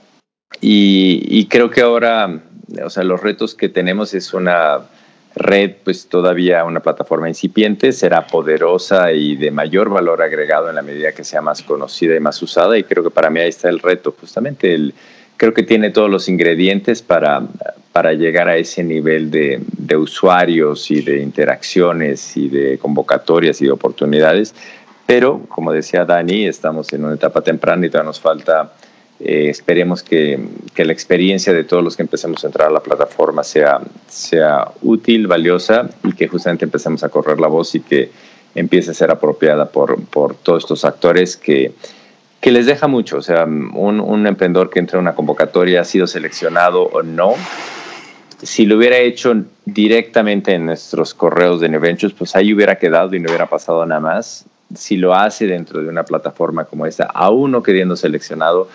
Y, 0.60 1.46
creo 1.46 1.70
que 1.70 1.80
ahora, 1.80 2.40
o 2.84 2.90
sea, 2.90 3.02
los 3.02 3.22
retos 3.22 3.54
que 3.54 3.70
tenemos 3.70 4.12
es 4.12 4.34
una 4.34 4.80
red, 5.34 5.76
pues 5.84 6.06
todavía 6.06 6.64
una 6.64 6.80
plataforma 6.80 7.28
incipiente, 7.28 7.92
será 7.92 8.26
poderosa 8.26 9.12
y 9.12 9.36
de 9.36 9.50
mayor 9.52 9.88
valor 9.88 10.20
agregado 10.20 10.68
en 10.68 10.74
la 10.74 10.82
medida 10.82 11.12
que 11.12 11.24
sea 11.24 11.40
más 11.40 11.62
conocida 11.62 12.14
y 12.14 12.20
más 12.20 12.42
usada. 12.42 12.76
Y 12.76 12.84
creo 12.84 13.02
que 13.02 13.10
para 13.10 13.30
mí 13.30 13.40
ahí 13.40 13.48
está 13.48 13.70
el 13.70 13.78
reto, 13.78 14.14
justamente 14.20 14.74
el, 14.74 14.92
creo 15.40 15.54
que 15.54 15.62
tiene 15.62 15.88
todos 15.88 16.10
los 16.10 16.28
ingredientes 16.28 17.00
para, 17.00 17.42
para 17.92 18.12
llegar 18.12 18.50
a 18.50 18.58
ese 18.58 18.84
nivel 18.84 19.30
de, 19.30 19.58
de, 19.78 19.96
usuarios 19.96 20.90
y 20.90 21.00
de 21.00 21.22
interacciones 21.22 22.36
y 22.36 22.50
de 22.50 22.76
convocatorias 22.76 23.58
y 23.62 23.64
de 23.64 23.70
oportunidades. 23.70 24.54
Pero, 25.06 25.40
como 25.48 25.72
decía 25.72 26.04
Dani, 26.04 26.44
estamos 26.44 26.92
en 26.92 27.06
una 27.06 27.14
etapa 27.14 27.40
temprana 27.40 27.86
y 27.86 27.88
todavía 27.88 28.08
nos 28.08 28.20
falta 28.20 28.74
eh, 29.18 29.48
esperemos 29.48 30.02
que, 30.02 30.38
que, 30.74 30.84
la 30.84 30.92
experiencia 30.92 31.54
de 31.54 31.64
todos 31.64 31.82
los 31.82 31.96
que 31.96 32.02
empecemos 32.02 32.44
a 32.44 32.48
entrar 32.48 32.68
a 32.68 32.72
la 32.72 32.80
plataforma 32.80 33.42
sea, 33.42 33.80
sea 34.08 34.70
útil, 34.82 35.26
valiosa 35.26 35.88
y 36.04 36.12
que 36.12 36.28
justamente 36.28 36.66
empecemos 36.66 37.02
a 37.02 37.08
correr 37.08 37.40
la 37.40 37.48
voz 37.48 37.74
y 37.74 37.80
que 37.80 38.10
empiece 38.54 38.90
a 38.90 38.94
ser 38.94 39.10
apropiada 39.10 39.70
por, 39.70 40.04
por 40.04 40.34
todos 40.34 40.64
estos 40.64 40.84
actores 40.84 41.38
que, 41.38 41.72
que 42.40 42.50
les 42.50 42.66
deja 42.66 42.86
mucho. 42.86 43.18
O 43.18 43.22
sea, 43.22 43.44
un, 43.44 44.26
emprendedor 44.26 44.70
que 44.70 44.78
entra 44.78 44.98
en 44.98 45.02
una 45.02 45.14
convocatoria 45.14 45.82
ha 45.82 45.84
sido 45.84 46.06
seleccionado 46.06 46.82
o 46.84 47.02
no. 47.02 47.34
Si 48.42 48.64
lo 48.64 48.76
hubiera 48.76 48.96
hecho 48.96 49.34
directamente 49.66 50.54
en 50.54 50.66
nuestros 50.66 51.12
correos 51.12 51.60
de 51.60 51.68
Neventus, 51.68 52.14
pues 52.14 52.34
ahí 52.34 52.54
hubiera 52.54 52.76
quedado 52.76 53.14
y 53.14 53.20
no 53.20 53.28
hubiera 53.28 53.46
pasado 53.46 53.84
nada 53.84 54.00
más. 54.00 54.46
Si 54.74 54.96
lo 54.96 55.14
hace 55.14 55.46
dentro 55.46 55.82
de 55.82 55.88
una 55.88 56.04
plataforma 56.04 56.64
como 56.64 56.86
esta, 56.86 57.04
aún 57.04 57.50
no 57.50 57.62
queriendo 57.62 57.96
seleccionado, 57.96 58.68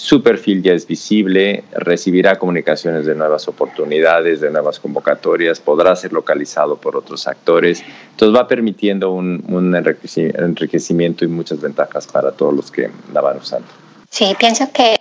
su 0.00 0.22
perfil 0.22 0.62
ya 0.62 0.72
es 0.72 0.86
visible, 0.86 1.62
recibirá 1.72 2.38
comunicaciones 2.38 3.04
de 3.04 3.14
nuevas 3.14 3.46
oportunidades, 3.48 4.40
de 4.40 4.50
nuevas 4.50 4.80
convocatorias, 4.80 5.60
podrá 5.60 5.94
ser 5.94 6.14
localizado 6.14 6.76
por 6.76 6.96
otros 6.96 7.28
actores. 7.28 7.82
Entonces 8.12 8.34
va 8.34 8.48
permitiendo 8.48 9.10
un, 9.10 9.74
enriquecimiento 9.76 11.24
y 11.26 11.28
muchas 11.28 11.60
ventajas 11.60 12.06
para 12.06 12.32
todos 12.32 12.54
los 12.54 12.70
que 12.70 12.90
la 13.12 13.20
van 13.20 13.36
usando. 13.36 13.68
Sí, 14.08 14.34
pienso 14.38 14.70
que 14.72 14.96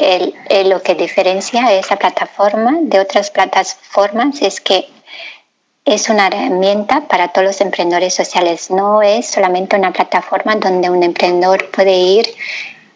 lo 0.66 0.84
que 0.84 0.96
diferencia 0.96 1.74
esa 1.74 1.96
plataforma 1.96 2.78
de 2.82 3.00
otras 3.00 3.32
plataformas 3.32 4.42
es 4.42 4.60
que 4.60 4.86
es 5.86 6.10
una 6.10 6.28
herramienta 6.28 7.08
para 7.08 7.30
todos 7.30 7.48
los 7.48 7.62
emprendedores 7.62 8.14
sociales. 8.14 8.70
No 8.70 9.02
es 9.02 9.28
solamente 9.28 9.78
una 9.78 9.94
plataforma 9.94 10.56
donde 10.56 10.90
un 10.90 11.04
emprendedor 11.04 11.72
puede 11.72 11.96
ir 11.96 12.26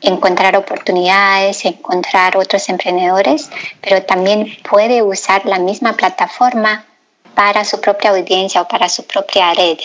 encontrar 0.04 0.56
oportunidades, 0.56 1.66
encontrar 1.66 2.38
otros 2.38 2.70
emprendedores, 2.70 3.50
pero 3.82 4.04
también 4.04 4.56
puede 4.70 5.02
usar 5.02 5.46
la 5.46 5.60
misma 5.60 5.94
plataforma 5.94 6.86
para 7.34 7.66
su 7.66 7.82
propia 7.82 8.12
audiencia 8.12 8.62
o 8.62 8.68
para 8.68 8.88
su 8.89 9.06
propia 9.06 9.54
red. 9.54 9.78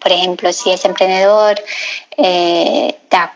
Por 0.00 0.12
ejemplo, 0.12 0.52
si 0.52 0.70
es 0.70 0.84
emprendedor, 0.84 1.60
eh, 2.16 2.94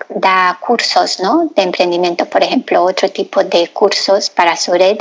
da, 0.09 0.59
cursos 0.61 1.21
¿no? 1.21 1.51
de 1.55 1.63
emprendimiento, 1.63 2.25
por 2.27 2.43
ejemplo, 2.43 2.83
otro 2.83 3.11
tipo 3.11 3.45
de 3.45 3.69
cursos 3.69 4.31
para 4.31 4.57
su 4.57 4.73
red, 4.73 4.99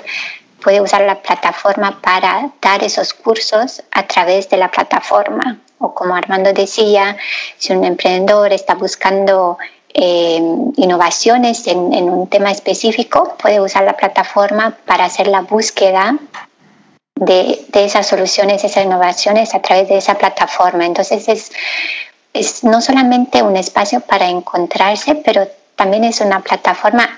puede 0.62 0.82
usar 0.82 1.02
la 1.02 1.22
plataforma 1.22 2.02
para 2.02 2.52
dar 2.62 2.84
esos 2.84 3.14
cursos 3.14 3.84
a 3.92 4.04
través 4.04 4.50
de 4.50 4.58
la 4.58 4.70
plataforma. 4.70 5.60
O 5.80 5.94
como 5.94 6.16
Armando 6.16 6.52
decía, 6.54 7.16
si 7.58 7.72
un 7.72 7.86
emprendedor 7.86 8.52
está 8.52 8.74
buscando 8.74 9.58
eh, 10.00 10.40
innovaciones 10.76 11.66
en, 11.66 11.80
un 11.80 12.28
tema 12.28 12.52
específico, 12.52 13.36
puede 13.42 13.60
usar 13.60 13.84
la 13.84 13.98
plataforma 13.98 14.78
para 14.86 15.06
hacer 15.06 15.26
la 15.26 15.42
búsqueda 15.42 16.20
de, 17.16 17.66
esas 17.74 18.06
soluciones, 18.06 18.64
esas 18.64 18.86
innovaciones 18.86 19.56
a 19.56 19.62
través 19.64 19.90
de 19.90 19.98
esa 19.98 20.14
plataforma. 20.14 20.86
Entonces 20.86 21.28
es, 21.28 21.52
es 22.32 22.64
no 22.64 22.80
solamente 22.80 23.42
un 23.42 23.58
espacio 23.58 24.02
para 24.02 24.30
encontrarse, 24.30 25.16
pero 25.16 25.48
también 25.76 26.04
es 26.04 26.22
una 26.22 26.42
plataforma 26.42 27.10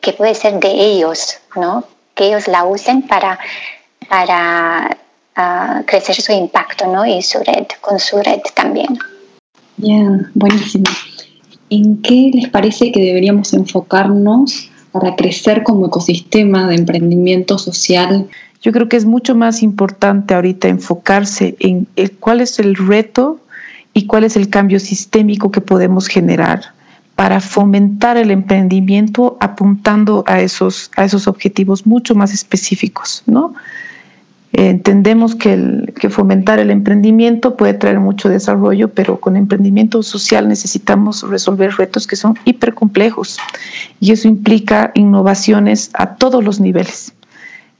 que 0.00 0.12
puede 0.12 0.36
ser 0.36 0.60
de 0.60 0.70
ellos, 0.70 1.38
¿no? 1.56 1.82
que 2.14 2.28
ellos 2.28 2.46
la 2.46 2.62
usen 2.64 3.02
para, 3.02 3.40
para 4.08 4.96
ah, 5.34 5.82
crecer 5.84 6.14
su 6.20 6.30
impacto 6.30 6.86
¿no? 6.86 7.04
y 7.04 7.22
su 7.22 7.40
red, 7.40 7.66
con 7.80 7.98
su 7.98 8.18
red 8.18 8.40
también. 8.54 8.96
Bien, 9.76 10.30
buenísimo. 10.34 10.84
¿En 11.74 12.02
qué 12.02 12.30
les 12.32 12.48
parece 12.48 12.92
que 12.92 13.00
deberíamos 13.00 13.52
enfocarnos 13.52 14.70
para 14.92 15.16
crecer 15.16 15.62
como 15.62 15.86
ecosistema 15.86 16.68
de 16.68 16.76
emprendimiento 16.76 17.58
social? 17.58 18.28
Yo 18.62 18.72
creo 18.72 18.88
que 18.88 18.96
es 18.96 19.04
mucho 19.04 19.34
más 19.34 19.62
importante 19.62 20.34
ahorita 20.34 20.68
enfocarse 20.68 21.56
en 21.58 21.86
cuál 22.20 22.40
es 22.40 22.58
el 22.58 22.76
reto 22.76 23.40
y 23.92 24.06
cuál 24.06 24.24
es 24.24 24.36
el 24.36 24.48
cambio 24.48 24.80
sistémico 24.80 25.50
que 25.50 25.60
podemos 25.60 26.08
generar 26.08 26.62
para 27.16 27.40
fomentar 27.40 28.16
el 28.16 28.30
emprendimiento 28.30 29.36
apuntando 29.40 30.24
a 30.26 30.40
esos, 30.40 30.90
a 30.96 31.04
esos 31.04 31.28
objetivos 31.28 31.86
mucho 31.86 32.14
más 32.14 32.32
específicos, 32.32 33.22
¿no? 33.26 33.54
Entendemos 34.56 35.34
que, 35.34 35.52
el, 35.52 35.92
que 35.98 36.10
fomentar 36.10 36.60
el 36.60 36.70
emprendimiento 36.70 37.56
puede 37.56 37.74
traer 37.74 37.98
mucho 37.98 38.28
desarrollo, 38.28 38.88
pero 38.88 39.18
con 39.18 39.36
emprendimiento 39.36 40.00
social 40.04 40.46
necesitamos 40.46 41.28
resolver 41.28 41.72
retos 41.72 42.06
que 42.06 42.14
son 42.14 42.38
hipercomplejos 42.44 43.38
y 43.98 44.12
eso 44.12 44.28
implica 44.28 44.92
innovaciones 44.94 45.90
a 45.92 46.14
todos 46.14 46.44
los 46.44 46.60
niveles. 46.60 47.14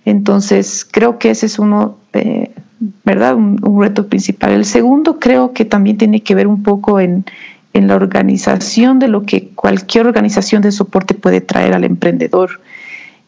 Entonces, 0.05 0.85
creo 0.91 1.21
que 1.21 1.31
ese 1.31 1.47
es 1.47 1.61
uno, 1.61 1.97
eh, 2.13 2.51
¿verdad? 3.05 3.37
Un, 3.37 3.61
un, 3.63 3.81
reto 3.81 4.09
principal. 4.09 4.51
El 4.51 4.65
segundo 4.65 5.21
creo 5.21 5.53
que 5.53 5.65
también 5.65 5.97
tiene 5.97 6.25
que 6.25 6.35
ver 6.35 6.49
un 6.49 6.65
poco 6.65 6.99
en, 6.99 7.25
en 7.73 7.87
la 7.87 7.95
organización 7.95 8.99
de 8.99 9.07
lo 9.07 9.23
que 9.23 9.51
cualquier 9.55 10.09
organización 10.09 10.61
de 10.61 10.73
soporte 10.73 11.15
puede 11.15 11.41
traer 11.41 11.73
al 11.73 11.85
emprendedor. 11.85 12.61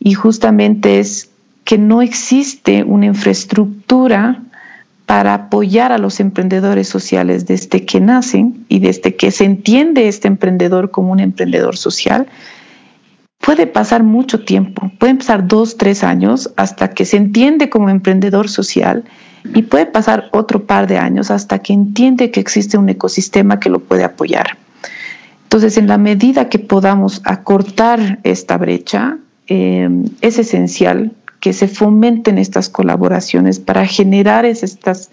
Y 0.01 0.15
justamente 0.15 0.99
es 0.99 1.31
que 1.67 1.79
no 1.79 2.01
existe 2.01 2.85
una 2.85 3.07
infraestructura 3.07 4.41
para 5.05 5.35
apoyar 5.35 5.91
a 5.91 5.99
los 5.99 6.21
emprendedores 6.21 6.89
sociales 6.89 7.45
desde 7.45 7.85
que 7.85 8.01
nacen 8.01 8.65
y 8.69 8.79
desde 8.79 9.17
que 9.17 9.33
se 9.33 9.45
entiende 9.45 10.07
este 10.07 10.29
emprendedor 10.29 10.93
como 10.93 11.11
un 11.11 11.19
emprendedor 11.19 11.77
social. 11.77 12.29
Puede 13.39 13.67
pasar 13.67 14.05
mucho 14.05 14.45
tiempo, 14.45 14.93
pueden 14.99 15.19
pasar 15.19 15.49
dos, 15.49 15.77
tres 15.77 16.05
años 16.05 16.53
hasta 16.57 16.91
que 16.91 17.05
se 17.05 17.17
entiende 17.17 17.69
como 17.69 17.91
emprendedor 17.91 18.49
social 18.49 19.05
y 19.53 19.63
puede 19.63 19.87
pasar 19.87 20.29
otro 20.31 20.67
par 20.67 20.87
de 20.87 20.99
años 20.99 21.33
hasta 21.33 21.59
que 21.59 21.73
entiende 21.73 22.31
que 22.31 22.39
existe 22.39 22.79
un 22.79 22.89
ecosistema 22.89 23.59
que 23.59 23.71
lo 23.71 23.81
puede 23.81 24.05
apoyar. 24.05 24.57
Entonces, 25.43 25.79
en 25.79 25.89
la 25.89 25.99
medida 25.99 26.49
que 26.49 26.61
podamos 26.61 27.23
acortar 27.25 28.21
esta 28.23 28.57
brecha, 28.57 29.19
eh, 29.49 29.89
es 30.21 30.39
esencial 30.39 31.13
que 31.41 31.53
se 31.53 31.69
fomenten 31.69 32.39
estas 32.39 32.69
colaboraciones 32.69 33.59
para 33.61 33.87
generar 33.87 34.45
estas, 34.45 35.11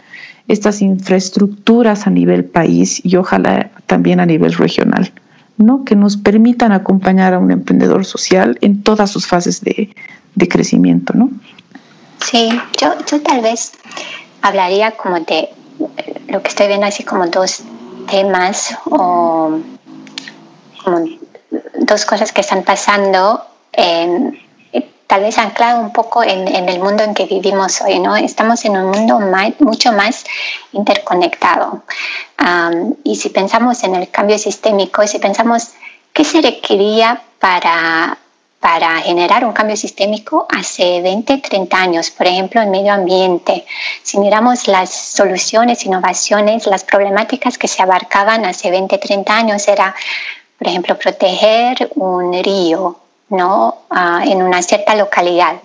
estas 0.48 0.82
infraestructuras 0.82 2.08
a 2.08 2.10
nivel 2.10 2.46
país 2.46 3.02
y 3.04 3.16
ojalá 3.16 3.72
también 3.88 4.20
a 4.20 4.26
nivel 4.26 4.54
regional, 4.54 5.12
¿no? 5.58 5.84
que 5.84 5.96
nos 5.96 6.18
permitan 6.18 6.72
acompañar 6.72 7.34
a 7.34 7.40
un 7.40 7.52
emprendedor 7.52 8.06
social 8.06 8.58
en 8.62 8.84
todas 8.84 9.12
sus 9.12 9.28
fases 9.28 9.62
de, 9.62 9.96
de 10.36 10.48
crecimiento. 10.48 11.14
¿no? 11.14 11.30
Sí, 12.20 12.50
yo, 12.80 12.94
yo 13.10 13.22
tal 13.22 13.42
vez 13.42 13.74
hablaría 14.42 14.92
como 14.92 15.20
de 15.20 15.50
lo 16.28 16.42
que 16.42 16.50
estoy 16.50 16.68
viendo 16.68 16.86
así 16.86 17.04
como 17.04 17.28
dos 17.28 17.64
temas 18.10 18.78
o 18.86 19.60
dos 21.80 22.06
cosas 22.06 22.32
que 22.32 22.42
están 22.42 22.64
pasando 22.64 23.44
en, 23.72 24.40
tal 25.14 25.22
vez 25.22 25.38
anclado 25.38 25.80
un 25.80 25.94
poco 25.94 26.24
en, 26.24 26.48
el 26.48 26.80
mundo 26.80 27.04
en 27.04 27.14
que 27.14 27.28
vivimos 27.28 27.82
hoy, 27.82 28.00
¿no? 28.00 28.16
Estamos 28.16 28.66
en 28.66 28.76
un 28.76 28.90
mundo 28.90 29.20
mucho 29.60 29.92
más 29.92 30.24
interconectado. 30.72 31.84
y 33.04 33.16
si 33.16 33.30
pensamos 33.30 33.84
en 33.84 33.94
el 33.94 34.10
cambio 34.10 34.40
sistémico, 34.40 35.06
si 35.06 35.20
pensamos 35.20 35.74
qué 36.14 36.24
se 36.24 36.42
requería 36.42 37.22
para, 37.38 38.18
para 38.60 39.02
generar 39.02 39.46
un 39.46 39.54
cambio 39.54 39.78
sistémico 39.78 40.48
hace 40.50 41.00
20, 41.04 41.38
30 41.38 41.78
años, 41.78 42.10
por 42.10 42.26
ejemplo, 42.26 42.60
en 42.64 42.72
medio 42.72 42.92
ambiente. 42.92 43.66
Si 44.02 44.18
miramos 44.18 44.68
las 44.68 44.90
soluciones, 44.90 45.86
innovaciones, 45.86 46.66
las 46.66 46.84
problemáticas 46.84 47.60
que 47.60 47.68
se 47.68 47.84
abarcaban 47.84 48.46
hace 48.46 48.72
20, 48.72 48.98
30 48.98 49.32
años 49.32 49.68
era, 49.68 49.94
por 50.58 50.68
ejemplo, 50.68 50.98
proteger 50.98 51.92
un 51.94 52.34
río, 52.44 53.03
¿no? 53.34 53.80
Ah, 53.90 54.22
en 54.26 54.42
una 54.44 54.62
cierta 54.62 54.96
localidad. 54.96 55.56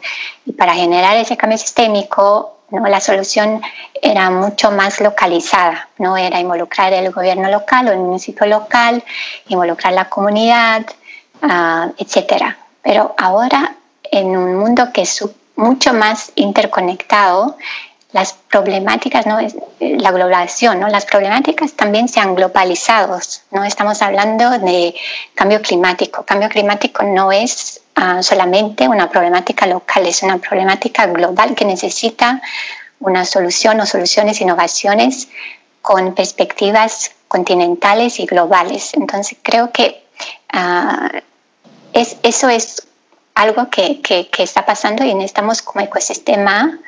Y 0.46 0.52
para 0.52 0.74
generar 0.74 1.16
ese 1.18 1.36
cambio 1.36 1.58
sistémico, 1.58 2.56
¿no? 2.70 2.88
la 2.88 3.00
solución 3.00 3.60
era 4.00 4.30
mucho 4.30 4.70
más 4.70 5.00
localizada, 5.00 5.88
¿no? 5.98 6.16
era 6.16 6.40
involucrar 6.40 6.92
el 6.94 7.12
gobierno 7.12 7.48
local 7.50 7.88
o 7.88 7.92
el 7.92 7.98
municipio 7.98 8.46
local, 8.46 9.04
involucrar 9.48 9.92
la 9.92 10.08
comunidad, 10.08 10.86
uh, 11.42 11.92
etc. 11.98 12.56
Pero 12.82 13.14
ahora, 13.18 13.76
en 14.02 14.34
un 14.34 14.56
mundo 14.56 14.90
que 14.92 15.02
es 15.02 15.22
mucho 15.56 15.92
más 15.92 16.32
interconectado, 16.36 17.56
las 18.12 18.32
problemáticas, 18.32 19.26
¿no? 19.26 19.38
la 19.80 20.10
globalización, 20.10 20.80
¿no? 20.80 20.88
las 20.88 21.04
problemáticas 21.04 21.74
también 21.74 22.08
se 22.08 22.20
han 22.20 22.34
globalizado. 22.34 23.18
¿no? 23.50 23.64
Estamos 23.64 24.00
hablando 24.00 24.58
de 24.58 24.94
cambio 25.34 25.60
climático. 25.60 26.24
Cambio 26.24 26.48
climático 26.48 27.02
no 27.02 27.32
es 27.32 27.82
ah, 27.94 28.22
solamente 28.22 28.88
una 28.88 29.10
problemática 29.10 29.66
local, 29.66 30.06
es 30.06 30.22
una 30.22 30.38
problemática 30.38 31.06
global 31.06 31.54
que 31.54 31.66
necesita 31.66 32.40
una 33.00 33.24
solución 33.24 33.80
o 33.80 33.86
soluciones, 33.86 34.40
innovaciones 34.40 35.28
con 35.82 36.14
perspectivas 36.14 37.12
continentales 37.28 38.20
y 38.20 38.26
globales. 38.26 38.94
Entonces 38.94 39.38
creo 39.42 39.70
que 39.70 40.02
uh, 40.54 41.18
es, 41.92 42.16
eso 42.22 42.48
es 42.48 42.88
algo 43.34 43.68
que, 43.70 44.00
que, 44.00 44.28
que, 44.28 44.42
está 44.42 44.66
pasando 44.66 45.04
y 45.04 45.14
necesitamos 45.14 45.62
como 45.62 45.84
ecosistema 45.84 46.78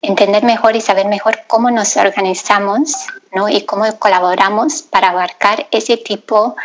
entender 0.00 0.44
mejor 0.44 0.76
y 0.76 0.80
saber 0.80 1.06
mejor 1.06 1.40
cómo 1.46 1.70
nos 1.70 1.96
organizamos 1.96 3.06
¿no? 3.32 3.48
y 3.48 3.62
cómo 3.62 3.84
colaboramos 3.98 4.82
para 4.82 5.10
abarcar 5.10 5.66
ese 5.70 5.96
tipo 5.96 6.56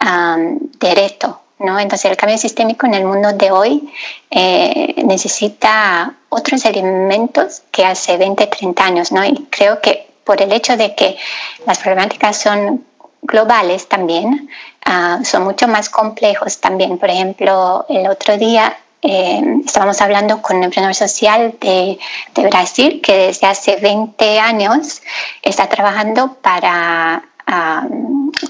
de 0.00 0.94
reto. 0.94 1.40
¿no? 1.58 1.78
Entonces 1.78 2.10
el 2.10 2.16
cambio 2.16 2.38
sistémico 2.38 2.86
en 2.86 2.94
el 2.94 3.04
mundo 3.04 3.32
de 3.32 3.50
hoy 3.50 3.92
eh, 4.30 5.02
necesita 5.04 6.14
otros 6.30 6.64
elementos 6.64 7.62
que 7.70 7.84
hace 7.84 8.16
20, 8.16 8.46
30 8.46 8.84
años. 8.84 9.12
¿no? 9.12 9.24
Y 9.24 9.46
creo 9.50 9.80
que 9.80 10.08
por 10.24 10.40
el 10.40 10.52
hecho 10.52 10.76
de 10.76 10.94
que 10.94 11.18
las 11.66 11.78
problemáticas 11.78 12.36
son 12.36 12.84
globales 13.22 13.88
también, 13.88 14.48
uh, 14.86 15.24
son 15.24 15.44
mucho 15.44 15.68
más 15.68 15.88
complejos 15.88 16.58
también. 16.58 16.98
Por 16.98 17.10
ejemplo, 17.10 17.84
el 17.88 18.06
otro 18.08 18.36
día 18.36 18.76
eh, 19.02 19.42
estábamos 19.64 20.00
hablando 20.00 20.42
con 20.42 20.58
un 20.58 20.64
emprendedor 20.64 20.94
social 20.94 21.56
de, 21.60 21.98
de, 22.34 22.46
Brasil 22.48 23.00
que 23.02 23.16
desde 23.16 23.46
hace 23.46 23.76
20 23.76 24.38
años 24.38 25.00
está 25.42 25.68
trabajando 25.68 26.34
para 26.42 27.24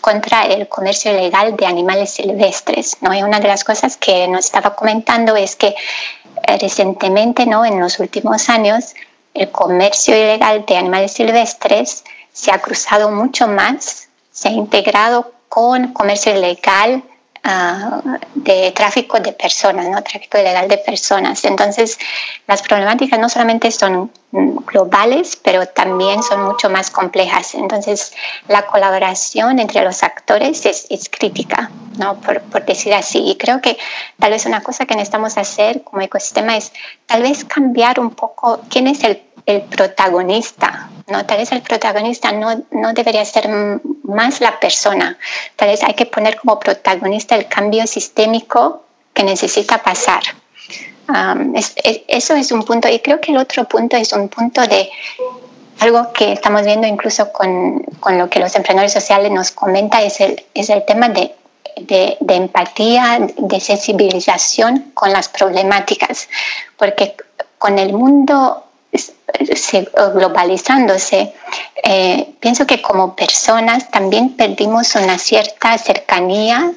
contra 0.01 0.45
el 0.45 0.69
comercio 0.69 1.13
ilegal 1.13 1.57
de 1.57 1.67
animales 1.67 2.11
silvestres. 2.11 2.99
¿no? 3.01 3.15
Y 3.15 3.23
una 3.23 3.41
de 3.41 3.49
las 3.49 3.65
cosas 3.65 3.97
que 3.97 4.29
nos 4.29 4.45
estaba 4.45 4.75
comentando 4.75 5.37
es 5.37 5.57
que 5.57 5.69
eh, 5.69 6.59
recientemente, 6.61 7.47
¿no? 7.47 7.65
en 7.65 7.81
los 7.81 7.99
últimos 7.99 8.49
años, 8.49 8.95
el 9.35 9.51
comercio 9.51 10.17
ilegal 10.17 10.65
de 10.67 10.77
animales 10.77 11.13
silvestres 11.13 12.05
se 12.33 12.53
ha 12.53 12.59
cruzado 12.61 13.11
mucho 13.11 13.49
más, 13.49 14.09
se 14.33 14.49
ha 14.49 14.53
integrado 14.53 15.33
con 15.49 15.93
comercio 15.93 16.37
ilegal 16.37 17.03
Ah, 17.43 18.03
de 18.35 18.71
tráfico 18.73 19.19
de 19.19 19.33
personas, 19.33 19.89
¿no? 19.89 20.03
tráfico 20.03 20.39
ilegal 20.39 20.69
de 20.69 20.77
personas. 20.79 21.45
Entonces, 21.45 21.99
las 22.47 22.61
problemáticas 22.61 23.19
no 23.19 23.31
solamente 23.31 23.71
son 23.71 24.11
globales, 24.33 25.37
pero 25.37 25.67
también 25.67 26.23
son 26.23 26.45
mucho 26.45 26.71
más 26.71 26.91
complejas. 26.91 27.55
Entonces, 27.55 28.13
la 28.49 28.67
colaboración 28.67 29.59
entre 29.59 29.83
los 29.85 30.03
actores 30.03 30.65
es, 30.67 31.11
crítica, 31.11 31.71
¿no? 31.99 32.21
Por, 32.21 32.41
por, 32.43 32.65
decir 32.65 32.95
así. 32.95 33.19
Y 33.31 33.37
creo 33.37 33.61
que 33.61 33.77
tal 34.19 34.31
vez 34.31 34.47
una 34.47 34.63
cosa 34.63 34.87
que 34.87 34.95
necesitamos 34.95 35.37
hacer 35.37 35.83
como 35.83 36.03
ecosistema 36.03 36.57
es 36.57 36.73
tal 37.07 37.23
vez 37.23 37.45
cambiar 37.45 37.99
un 37.99 38.11
poco 38.11 38.61
quién 38.69 38.87
es 38.87 39.03
el, 39.05 39.23
el 39.47 39.63
protagonista 39.63 40.89
¿no? 41.11 41.27
Tal 41.27 41.39
vez 41.39 41.53
el 41.53 41.63
protagonista 41.63 42.33
no, 42.33 42.63
no 42.71 42.93
debería 42.93 43.25
ser 43.25 43.49
más 44.05 44.41
la 44.41 44.59
persona, 44.59 45.19
tal 45.57 45.69
vez 45.69 45.83
hay 45.83 45.95
que 45.95 46.07
poner 46.07 46.37
como 46.37 46.59
protagonista 46.59 47.35
el 47.35 47.49
cambio 47.49 47.87
sistémico 47.87 48.85
que 49.13 49.25
necesita 49.25 49.79
pasar. 49.79 50.23
Eso 52.09 52.35
es 52.35 52.53
un 52.53 52.63
punto 52.65 52.89
y 52.89 53.01
creo 53.01 53.21
que 53.21 53.33
el 53.33 53.39
otro 53.39 53.65
punto 53.65 53.97
es 53.97 54.13
un 54.13 54.29
punto 54.29 54.61
de 54.63 54.91
algo 55.81 56.13
que 56.13 56.33
estamos 56.33 56.63
viendo 56.65 56.87
incluso 56.87 57.33
con, 57.33 57.81
con 58.01 58.19
lo 58.19 58.29
que 58.29 58.39
los 58.39 58.55
emprendedores 58.55 58.93
sociales 58.93 59.31
nos 59.33 59.51
comentan 59.51 60.03
es 60.03 60.21
el, 60.21 60.45
es 60.53 60.69
el 60.69 60.85
tema 60.85 61.09
de, 61.09 61.35
de, 61.81 62.17
de, 62.21 62.35
empatía, 62.35 63.19
de 63.37 63.61
sensibilización 63.61 64.91
con 64.95 65.13
las 65.13 65.29
problemáticas, 65.29 66.29
porque 66.77 67.17
con 67.59 67.79
el 67.79 67.93
mundo 67.93 68.65
globalizándose, 70.15 71.33
eh, 71.83 72.35
pienso 72.41 72.67
que 72.67 72.83
como 72.83 73.15
personas 73.15 73.91
también 73.91 74.37
perdimos 74.37 74.95
una 74.97 75.19
cierta 75.19 75.79
cercanía 75.79 76.73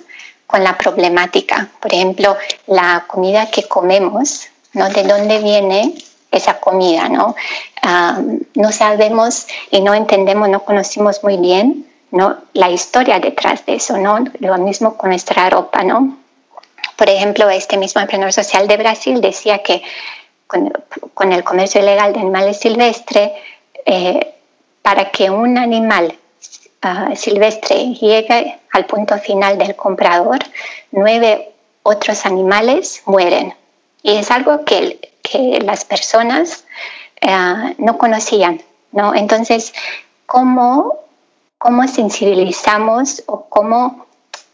con 0.48 0.64
la 0.64 0.78
problemática. 0.78 1.70
Por 1.80 1.94
ejemplo, 1.94 2.38
la 2.68 3.06
comida 3.08 3.50
que 3.50 3.68
comemos, 3.68 4.48
¿no? 4.74 4.90
¿De 4.90 5.04
dónde 5.04 5.40
viene 5.40 5.94
esa 6.32 6.60
comida? 6.60 7.10
¿no? 7.10 7.36
Ah, 7.82 8.20
no 8.56 8.72
sabemos 8.72 9.48
y 9.72 9.82
no 9.82 9.94
entendemos, 9.94 10.50
no 10.50 10.64
conocimos 10.64 11.24
muy 11.24 11.38
bien 11.38 11.88
¿no? 12.12 12.38
la 12.54 12.70
historia 12.70 13.20
detrás 13.20 13.66
de 13.66 13.76
eso, 13.76 13.98
¿no? 13.98 14.24
Lo 14.40 14.58
mismo 14.58 14.98
con 14.98 15.10
nuestra 15.10 15.50
ropa, 15.50 15.84
¿no? 15.84 16.18
Por 16.96 17.10
ejemplo, 17.10 17.50
este 17.50 17.78
mismo 17.78 18.02
emprendedor 18.02 18.34
social 18.34 18.68
de 18.68 18.78
Brasil 18.78 19.20
decía 19.20 19.64
que 19.64 19.82
con, 20.48 21.34
el 21.34 21.44
comercio 21.44 21.82
ilegal 21.82 22.14
de 22.14 22.20
animales 22.20 22.60
silvestres, 22.60 23.32
eh, 23.86 24.34
para 24.82 25.10
que 25.10 25.30
un 25.32 25.58
animal 25.58 26.16
silvestre 27.16 27.94
llegue 27.94 28.60
al 28.72 28.86
punto 28.86 29.18
final 29.18 29.58
del 29.58 29.76
comprador, 29.76 30.40
nueve 30.92 31.54
otros 31.84 32.26
animales 32.26 33.04
mueren. 33.06 33.54
Y 34.02 34.16
es 34.18 34.32
algo 34.32 34.66
que, 34.66 35.12
que 35.22 35.60
las 35.62 35.86
personas 35.86 36.66
ah, 37.22 37.72
no 37.78 37.98
conocían. 37.98 38.62
¿no? 38.92 39.14
Entonces, 39.16 39.74
¿cómo, 40.26 41.00
cómo 41.58 41.88
sensibilizamos 41.88 43.24
o 43.26 43.46
cómo 43.46 44.06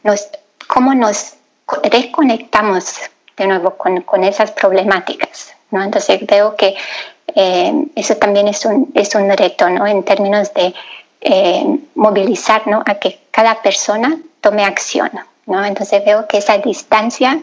nos, 0.04 0.28
cómo 0.68 0.94
nos 0.94 1.36
desconectamos 1.92 2.96
de 3.38 3.48
nuevo 3.48 3.76
con, 3.76 4.02
con 4.02 4.24
esas 4.24 4.52
problemáticas? 4.52 5.54
¿no? 5.72 5.84
Entonces 5.84 6.26
veo 6.26 6.56
que 6.56 6.76
eh, 7.36 7.86
eso 7.96 8.16
también 8.18 8.48
es 8.48 8.66
un, 8.66 8.92
es 8.96 9.14
un 9.16 9.30
reto 9.30 9.70
¿no? 9.70 9.86
en 9.86 10.04
términos 10.04 10.54
de 10.54 10.74
eh, 11.22 11.80
movilizar 11.96 12.68
¿no? 12.68 12.84
a 12.86 12.96
que 12.96 13.20
cada 13.32 13.62
persona 13.62 14.20
tome 14.42 14.64
acción. 14.64 15.12
¿no? 15.46 15.66
Entonces 15.66 16.04
veo 16.06 16.28
que 16.28 16.38
esa 16.38 16.58
distancia 16.58 17.40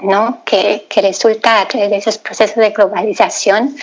¿no? 0.00 0.42
que, 0.44 0.86
que 0.88 1.00
resulta 1.00 1.60
a 1.60 1.68
través 1.68 1.90
de 1.90 1.96
esos 1.96 2.18
procesos 2.18 2.56
de 2.56 2.70
globalización, 2.70 3.76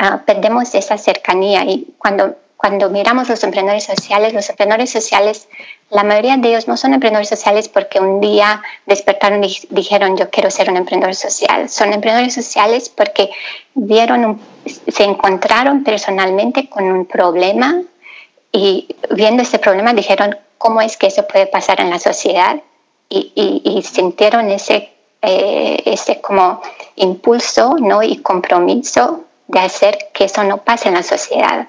uh, 0.00 0.18
perdemos 0.24 0.74
esa 0.74 0.96
cercanía 0.98 1.64
y 1.64 1.94
cuando 1.98 2.36
cuando 2.58 2.90
miramos 2.90 3.28
los 3.28 3.44
emprendedores 3.44 3.84
sociales, 3.84 4.34
los 4.34 4.50
emprendedores 4.50 4.90
sociales, 4.90 5.48
la 5.90 6.02
mayoría 6.02 6.36
de 6.36 6.48
ellos 6.48 6.66
no 6.66 6.76
son 6.76 6.92
emprendedores 6.92 7.28
sociales 7.28 7.68
porque 7.68 8.00
un 8.00 8.20
día 8.20 8.60
despertaron 8.84 9.44
y 9.44 9.56
dijeron 9.70 10.16
yo 10.16 10.28
quiero 10.28 10.50
ser 10.50 10.68
un 10.68 10.76
emprendedor 10.76 11.14
social. 11.14 11.68
Son 11.68 11.92
emprendedores 11.92 12.34
sociales 12.34 12.88
porque 12.88 13.30
vieron 13.74 14.40
se 14.66 15.04
encontraron 15.04 15.84
personalmente 15.84 16.68
con 16.68 16.82
un 16.84 17.06
problema 17.06 17.80
y 18.52 18.88
viendo 19.10 19.42
ese 19.42 19.58
problema 19.58 19.92
dijeron 19.92 20.36
cómo 20.56 20.80
es 20.80 20.96
que 20.96 21.08
eso 21.08 21.26
puede 21.26 21.46
pasar 21.46 21.80
en 21.80 21.90
la 21.90 21.98
sociedad 21.98 22.60
y, 23.10 23.82
sintieron 23.82 24.50
ese, 24.50 24.90
eh, 25.22 25.82
ese 25.86 26.20
como 26.20 26.60
impulso 26.96 27.76
¿no? 27.78 28.02
y 28.02 28.18
compromiso 28.18 29.24
de 29.46 29.60
hacer 29.60 30.10
que 30.12 30.24
eso 30.24 30.44
no 30.44 30.58
pase 30.58 30.88
en 30.88 30.94
la 30.94 31.02
sociedad 31.02 31.68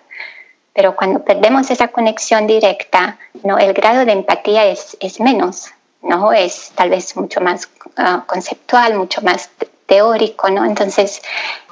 pero 0.79 0.95
cuando 0.95 1.25
perdemos 1.25 1.69
esa 1.71 1.89
conexión 1.89 2.47
directa, 2.47 3.17
¿no? 3.43 3.57
el 3.57 3.73
grado 3.73 4.05
de 4.05 4.13
empatía 4.13 4.65
es, 4.65 4.95
es 5.01 5.19
menos, 5.19 5.71
¿no? 6.01 6.31
es 6.31 6.71
tal 6.73 6.89
vez 6.89 7.17
mucho 7.17 7.41
más 7.41 7.67
ah, 7.97 8.23
conceptual, 8.25 8.95
mucho 8.95 9.21
más 9.21 9.49
teórico, 9.87 10.49
¿no? 10.49 10.63
entonces 10.63 11.21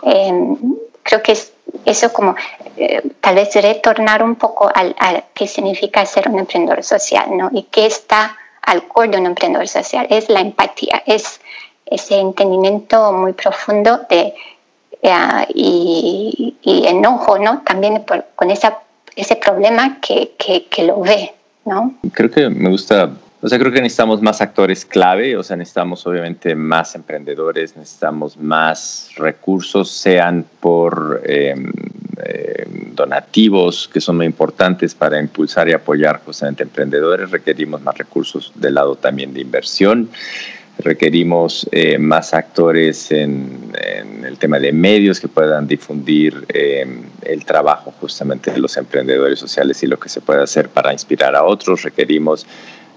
em, 0.02 0.58
creo 1.04 1.24
que 1.24 1.32
es 1.32 1.54
eso 1.86 2.12
como 2.12 2.36
eh, 2.78 3.02
tal 3.22 3.36
vez 3.36 3.54
retornar 3.56 4.24
un 4.24 4.36
poco 4.36 4.70
al, 4.74 4.96
qué 5.34 5.48
significa 5.48 6.06
ser 6.06 6.30
un 6.30 6.40
emprendedor 6.40 6.84
social 6.84 7.36
¿no? 7.36 7.50
y 7.52 7.64
qué 7.64 7.86
está 7.86 8.36
al 8.62 8.88
core 8.88 9.10
de 9.10 9.18
un 9.18 9.26
emprendedor 9.26 9.68
social, 9.68 10.08
es 10.10 10.28
la 10.30 10.42
empatía, 10.42 11.02
es 11.06 11.40
ese 11.86 12.20
entendimiento 12.20 13.14
muy 13.14 13.32
profundo 13.32 14.02
de 14.10 14.34
uh, 15.04 15.46
y, 15.54 16.56
enojo, 16.86 17.40
¿no? 17.40 17.62
También 17.66 18.04
con 18.36 18.52
esa 18.52 18.80
ese 19.18 19.36
problema 19.36 20.00
que, 20.00 20.34
que, 20.38 20.84
lo 20.84 21.02
ve, 21.02 21.34
¿no? 21.66 21.96
Creo 22.14 22.30
que 22.30 22.50
me 22.50 22.70
gusta 22.70 23.10
o 23.40 23.48
sea, 23.48 23.60
creo 23.60 23.72
que 23.72 23.82
necesitamos 23.82 24.22
más 24.22 24.42
actores 24.42 24.84
clave, 24.84 25.38
o 25.38 25.44
sea, 25.44 25.56
necesitamos 25.56 26.06
obviamente 26.08 26.56
más 26.56 26.96
emprendedores, 26.96 27.78
necesitamos 27.78 28.36
más 28.38 29.12
recursos, 29.16 29.92
sean 29.92 30.44
por 30.60 31.22
em, 31.24 31.72
em, 32.24 32.96
donativos, 32.96 33.88
que 33.94 34.02
son 34.02 34.18
muy 34.18 34.26
importantes 34.26 34.96
para 34.96 35.20
impulsar 35.20 35.70
y 35.70 35.74
apoyar 35.74 36.20
justamente 36.26 36.64
emprendedores, 36.64 37.30
requerimos 37.30 37.82
más 37.82 37.96
recursos 37.98 38.52
del 38.56 38.74
lado 38.74 38.96
también 38.96 39.34
de 39.34 39.42
inversión 39.42 40.10
requerimos 40.80 41.68
eh, 41.72 41.98
más 41.98 42.34
actores 42.34 43.12
en, 43.12 43.72
el 44.24 44.38
tema 44.38 44.60
de 44.60 44.72
medios 44.72 45.20
que 45.20 45.28
puedan 45.28 45.68
difundir 45.68 46.46
eh, 46.50 46.86
el 47.24 47.46
trabajo 47.46 47.94
justamente 48.00 48.52
de 48.52 48.60
los 48.60 48.76
emprendedores 48.78 49.40
sociales 49.40 49.82
y 49.84 49.88
lo 49.88 49.98
que 49.98 50.10
se 50.10 50.22
puede 50.22 50.44
hacer 50.44 50.70
para 50.70 50.92
inspirar 50.92 51.36
a 51.36 51.44
otros. 51.44 51.84
Requerimos 51.84 52.46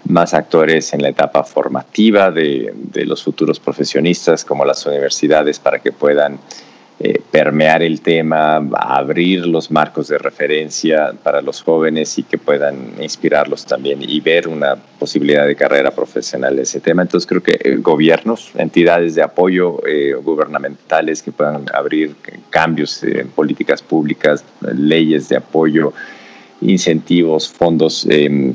más 0.05 0.35
actores 0.35 0.93
en 0.93 1.03
la 1.03 1.09
etapa 1.09 1.45
formativa 1.45 2.31
de, 2.31 2.73
de 2.75 3.05
los 3.05 3.23
futuros 3.23 3.61
profesionistas 3.61 4.45
como 4.45 4.65
las 4.65 4.85
universidades 4.87 5.59
para 5.59 5.79
que 5.79 5.93
puedan 5.93 6.39
eh, 7.03 7.19
permear 7.31 7.83
el 7.83 8.03
tema, 8.03 8.57
abrir 8.75 9.47
los 9.47 9.71
marcos 9.71 10.09
de 10.09 10.19
referencia 10.19 11.15
para 11.23 11.41
los 11.41 11.63
jóvenes 11.63 12.19
y 12.19 12.25
que 12.25 12.37
puedan 12.37 12.93
inspirarlos 13.01 13.65
también 13.65 14.03
y 14.03 14.21
ver 14.21 14.47
una 14.47 14.77
posibilidad 14.77 15.47
de 15.47 15.57
carrera 15.57 15.93
profesional 15.93 16.57
de 16.57 16.65
ese 16.65 16.79
tema. 16.79 17.01
Entonces 17.01 17.27
creo 17.27 17.43
que 17.43 17.53
eh, 17.53 17.77
gobiernos, 17.79 18.51
entidades 18.55 19.15
de 19.15 19.23
apoyo 19.23 19.81
eh, 19.87 20.13
gubernamentales 20.23 21.23
que 21.23 21.33
puedan 21.33 21.65
abrir 21.73 22.17
cambios 22.51 23.03
en 23.03 23.29
políticas 23.29 23.81
públicas, 23.81 24.45
leyes 24.61 25.31
de 25.31 25.39
apoyo, 25.39 25.95
incentivos, 26.61 27.49
fondos, 27.49 28.07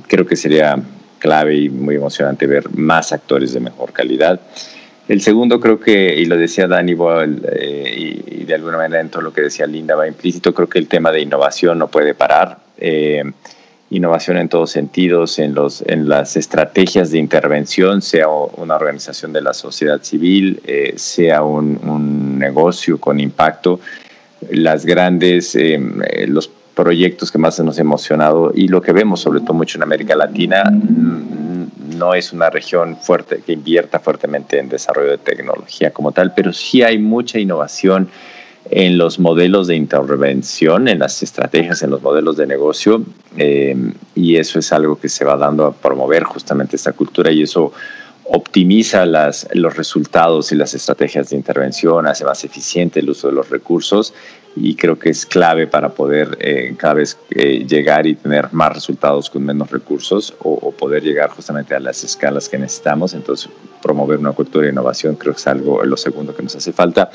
creo 0.07 0.27
que 0.27 0.35
sería 0.35 0.79
clave 1.25 1.55
y 1.55 1.69
muy 1.69 1.95
emocionante 1.95 2.45
ver 2.45 2.69
más 2.75 3.11
actores 3.11 3.51
de 3.51 3.59
mejor 3.59 3.91
calidad. 3.91 4.39
El 5.07 5.21
segundo 5.21 5.59
creo 5.59 5.79
que, 5.79 6.15
y 6.15 6.25
lo 6.25 6.37
decía 6.37 6.67
Dani 6.67 6.95
eh, 7.51 7.95
y, 7.97 8.43
de 8.43 8.53
alguna 8.53 8.77
manera 8.77 9.01
en 9.01 9.09
todo 9.09 9.23
lo 9.23 9.33
que 9.33 9.41
decía 9.41 9.65
Linda 9.65 9.95
va 9.95 10.07
implícito, 10.07 10.53
creo 10.53 10.69
que 10.69 10.77
el 10.77 10.87
tema 10.87 11.11
de 11.11 11.21
innovación 11.21 11.79
no 11.79 11.87
puede 11.87 12.13
parar. 12.13 12.59
Eh, 12.77 13.23
innovación 13.89 14.37
en 14.37 14.49
todos 14.49 14.69
sentidos, 14.69 15.39
en, 15.39 15.55
los, 15.55 15.81
en 15.87 16.07
las 16.07 16.37
estrategias 16.37 17.09
de 17.09 17.17
intervención, 17.17 18.03
sea 18.03 18.27
una 18.29 18.75
organización 18.75 19.33
de 19.33 19.41
la 19.41 19.53
sociedad 19.55 20.03
civil, 20.03 20.61
eh, 20.67 20.93
sea 20.95 21.41
un, 21.41 21.79
un, 21.83 22.37
negocio 22.37 22.99
con 22.99 23.19
impacto. 23.19 23.79
Las 24.51 24.85
grandes, 24.85 25.57
los 26.27 26.51
proyectos 26.75 27.31
que 27.31 27.37
más 27.37 27.59
nos 27.61 27.77
ha 27.77 27.81
emocionado 27.81 28.51
y 28.53 28.67
lo 28.67 28.81
que 28.81 28.91
vemos 28.91 29.21
sobre 29.21 29.39
todo 29.39 29.53
mucho 29.53 29.77
en 29.77 29.83
América 29.83 30.15
Latina, 30.15 30.63
no 31.95 32.13
es 32.13 32.33
una 32.33 32.49
región 32.49 32.97
fuerte 32.97 33.41
que 33.45 33.53
invierta 33.53 33.99
fuertemente 33.99 34.59
en 34.59 34.69
desarrollo 34.69 35.11
de 35.11 35.17
tecnología 35.17 35.91
como 35.91 36.11
tal, 36.11 36.33
pero 36.35 36.51
sí 36.51 36.83
hay 36.83 36.97
mucha 36.97 37.39
innovación 37.39 38.09
en 38.71 38.97
los 38.97 39.19
modelos 39.19 39.67
de 39.67 39.75
intervención, 39.75 40.87
en 40.87 40.99
las 40.99 41.21
estrategias, 41.21 41.83
en 41.83 41.91
los 41.91 42.01
modelos 42.01 42.35
de 42.35 42.47
negocio, 42.47 43.03
eh, 43.37 43.75
y 44.15 44.35
eso 44.37 44.59
es 44.59 44.73
algo 44.73 44.97
que 44.99 45.07
se 45.07 45.23
va 45.23 45.37
dando 45.37 45.65
a 45.65 45.73
promover 45.73 46.23
justamente 46.23 46.75
esta 46.75 46.91
cultura 46.91 47.31
y 47.31 47.43
eso 47.43 47.71
optimiza 48.27 49.05
las, 49.05 49.47
los 49.53 49.77
resultados 49.77 50.51
y 50.51 50.55
las 50.55 50.73
estrategias 50.73 51.29
de 51.29 51.35
intervención, 51.35 52.07
hace 52.07 52.25
más 52.25 52.43
eficiente 52.43 52.99
el 52.99 53.09
uso 53.11 53.27
de 53.27 53.33
los 53.33 53.49
recursos 53.49 54.13
y 54.55 54.75
creo 54.75 54.97
que 54.97 55.09
es 55.09 55.25
clave 55.25 55.67
para 55.67 55.89
poder 55.89 56.37
eh, 56.39 56.73
cada 56.77 56.95
vez 56.95 57.17
eh, 57.31 57.65
llegar 57.67 58.07
y 58.07 58.15
tener 58.15 58.53
más 58.53 58.73
resultados 58.73 59.29
con 59.29 59.43
menos 59.43 59.69
recursos 59.69 60.33
o, 60.39 60.71
poder 60.71 61.03
llegar 61.03 61.29
justamente 61.29 61.73
a 61.73 61.79
las 61.79 62.03
escalas 62.03 62.49
que 62.49 62.57
necesitamos. 62.57 63.13
Entonces, 63.13 63.49
promover 63.81 64.19
una 64.19 64.33
cultura 64.33 64.65
de 64.65 64.71
innovación 64.71 65.15
creo 65.15 65.33
que 65.33 65.39
es 65.39 65.47
algo, 65.47 65.83
lo 65.83 65.97
segundo 65.97 66.35
que 66.35 66.43
nos 66.43 66.55
hace 66.55 66.73
falta. 66.73 67.09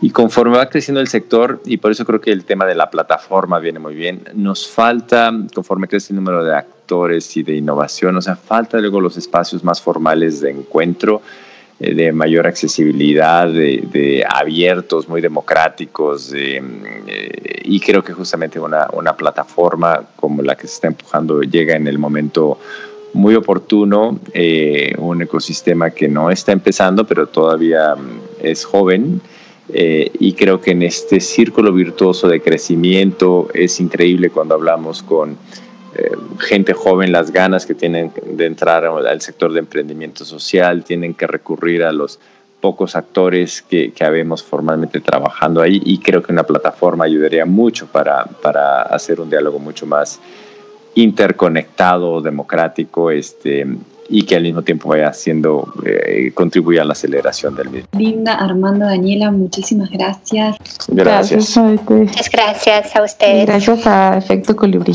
Y 0.00 0.10
conforme 0.10 0.56
va 0.56 0.68
creciendo 0.68 1.00
el 1.00 1.08
sector, 1.08 1.60
y 1.64 1.78
por 1.78 1.90
eso 1.90 2.04
creo 2.04 2.20
que 2.20 2.32
el 2.32 2.44
tema 2.44 2.66
de 2.66 2.74
la 2.74 2.90
plataforma 2.90 3.58
viene 3.58 3.78
muy 3.78 3.94
bien, 3.94 4.22
nos 4.34 4.68
falta, 4.68 5.32
conforme 5.54 5.88
crece 5.88 6.12
el 6.12 6.16
número 6.16 6.44
de 6.44 6.54
actores 6.54 7.36
y 7.36 7.42
de 7.42 7.56
innovación, 7.56 8.16
o 8.16 8.22
sea, 8.22 8.36
falta 8.36 8.78
luego 8.78 9.00
los 9.00 9.16
espacios 9.16 9.64
más 9.64 9.80
formales 9.80 10.40
de 10.40 10.50
encuentro 10.50 11.22
de 11.78 12.12
mayor 12.12 12.46
accesibilidad, 12.46 13.48
de, 13.48 14.24
abiertos, 14.28 15.08
muy 15.08 15.20
democráticos, 15.20 16.32
eh, 16.34 16.60
y 17.62 17.78
creo 17.80 18.02
que 18.02 18.12
justamente 18.12 18.58
una, 18.58 18.88
una, 18.92 19.16
plataforma 19.16 20.02
como 20.16 20.42
la 20.42 20.56
que 20.56 20.66
se 20.66 20.74
está 20.74 20.88
empujando 20.88 21.42
llega 21.42 21.76
en 21.76 21.86
el 21.86 21.98
momento 21.98 22.58
muy 23.12 23.34
oportuno, 23.34 24.18
eh, 24.34 24.92
un 24.98 25.22
ecosistema 25.22 25.90
que 25.90 26.08
no 26.08 26.30
está 26.30 26.52
empezando, 26.52 27.06
pero 27.06 27.26
todavía 27.26 27.94
mm, 27.94 28.20
es 28.40 28.64
joven 28.64 29.20
Eh, 29.70 30.10
y 30.18 30.32
creo 30.32 30.60
que 30.62 30.70
en 30.70 30.82
este 30.82 31.20
círculo 31.20 31.72
virtuoso 31.72 32.26
de 32.26 32.40
crecimiento 32.40 33.48
es 33.52 33.80
increíble 33.80 34.30
cuando 34.30 34.54
hablamos 34.54 35.02
con 35.02 35.36
eh, 35.94 36.10
gente 36.38 36.72
joven, 36.72 37.12
las 37.12 37.30
ganas 37.30 37.66
que 37.66 37.74
tienen 37.74 38.12
de 38.24 38.46
entrar 38.46 38.84
al 38.84 39.20
sector 39.20 39.52
de 39.52 39.60
emprendimiento 39.60 40.24
social, 40.24 40.84
tienen 40.84 41.14
que 41.14 41.26
recurrir 41.26 41.82
a 41.84 41.92
los 41.92 42.18
pocos 42.60 42.96
actores 42.96 43.62
que, 43.62 43.92
que 43.92 44.04
habemos 44.04 44.42
formalmente 44.42 45.00
trabajando 45.00 45.62
ahí 45.62 45.80
y 45.84 45.98
creo 45.98 46.22
que 46.22 46.32
una 46.32 46.42
plataforma 46.42 47.04
ayudaría 47.04 47.46
mucho 47.46 47.86
para, 47.86 48.24
para 48.24 48.82
hacer 48.82 49.20
un 49.20 49.30
diálogo 49.30 49.58
mucho 49.58 49.86
más 49.86 50.20
interconectado, 50.94 52.20
democrático, 52.20 53.10
este, 53.10 53.66
y 54.08 54.22
que 54.22 54.36
al 54.36 54.42
mismo 54.42 54.62
tiempo 54.62 54.88
vaya 54.88 55.08
haciendo, 55.08 55.72
eh, 55.84 56.32
contribuya 56.34 56.82
a 56.82 56.84
la 56.84 56.92
aceleración 56.92 57.54
del 57.54 57.68
mismo. 57.70 57.88
Linda, 57.92 58.34
Armando, 58.34 58.86
Daniela, 58.86 59.30
muchísimas 59.30 59.90
gracias. 59.90 60.56
Gracias. 60.88 61.56
Muchas 61.56 62.30
gracias 62.30 62.96
a 62.96 63.02
ustedes. 63.02 63.46
Gracias 63.46 63.86
a 63.86 64.18
Efecto 64.18 64.56
Colibrí. 64.56 64.94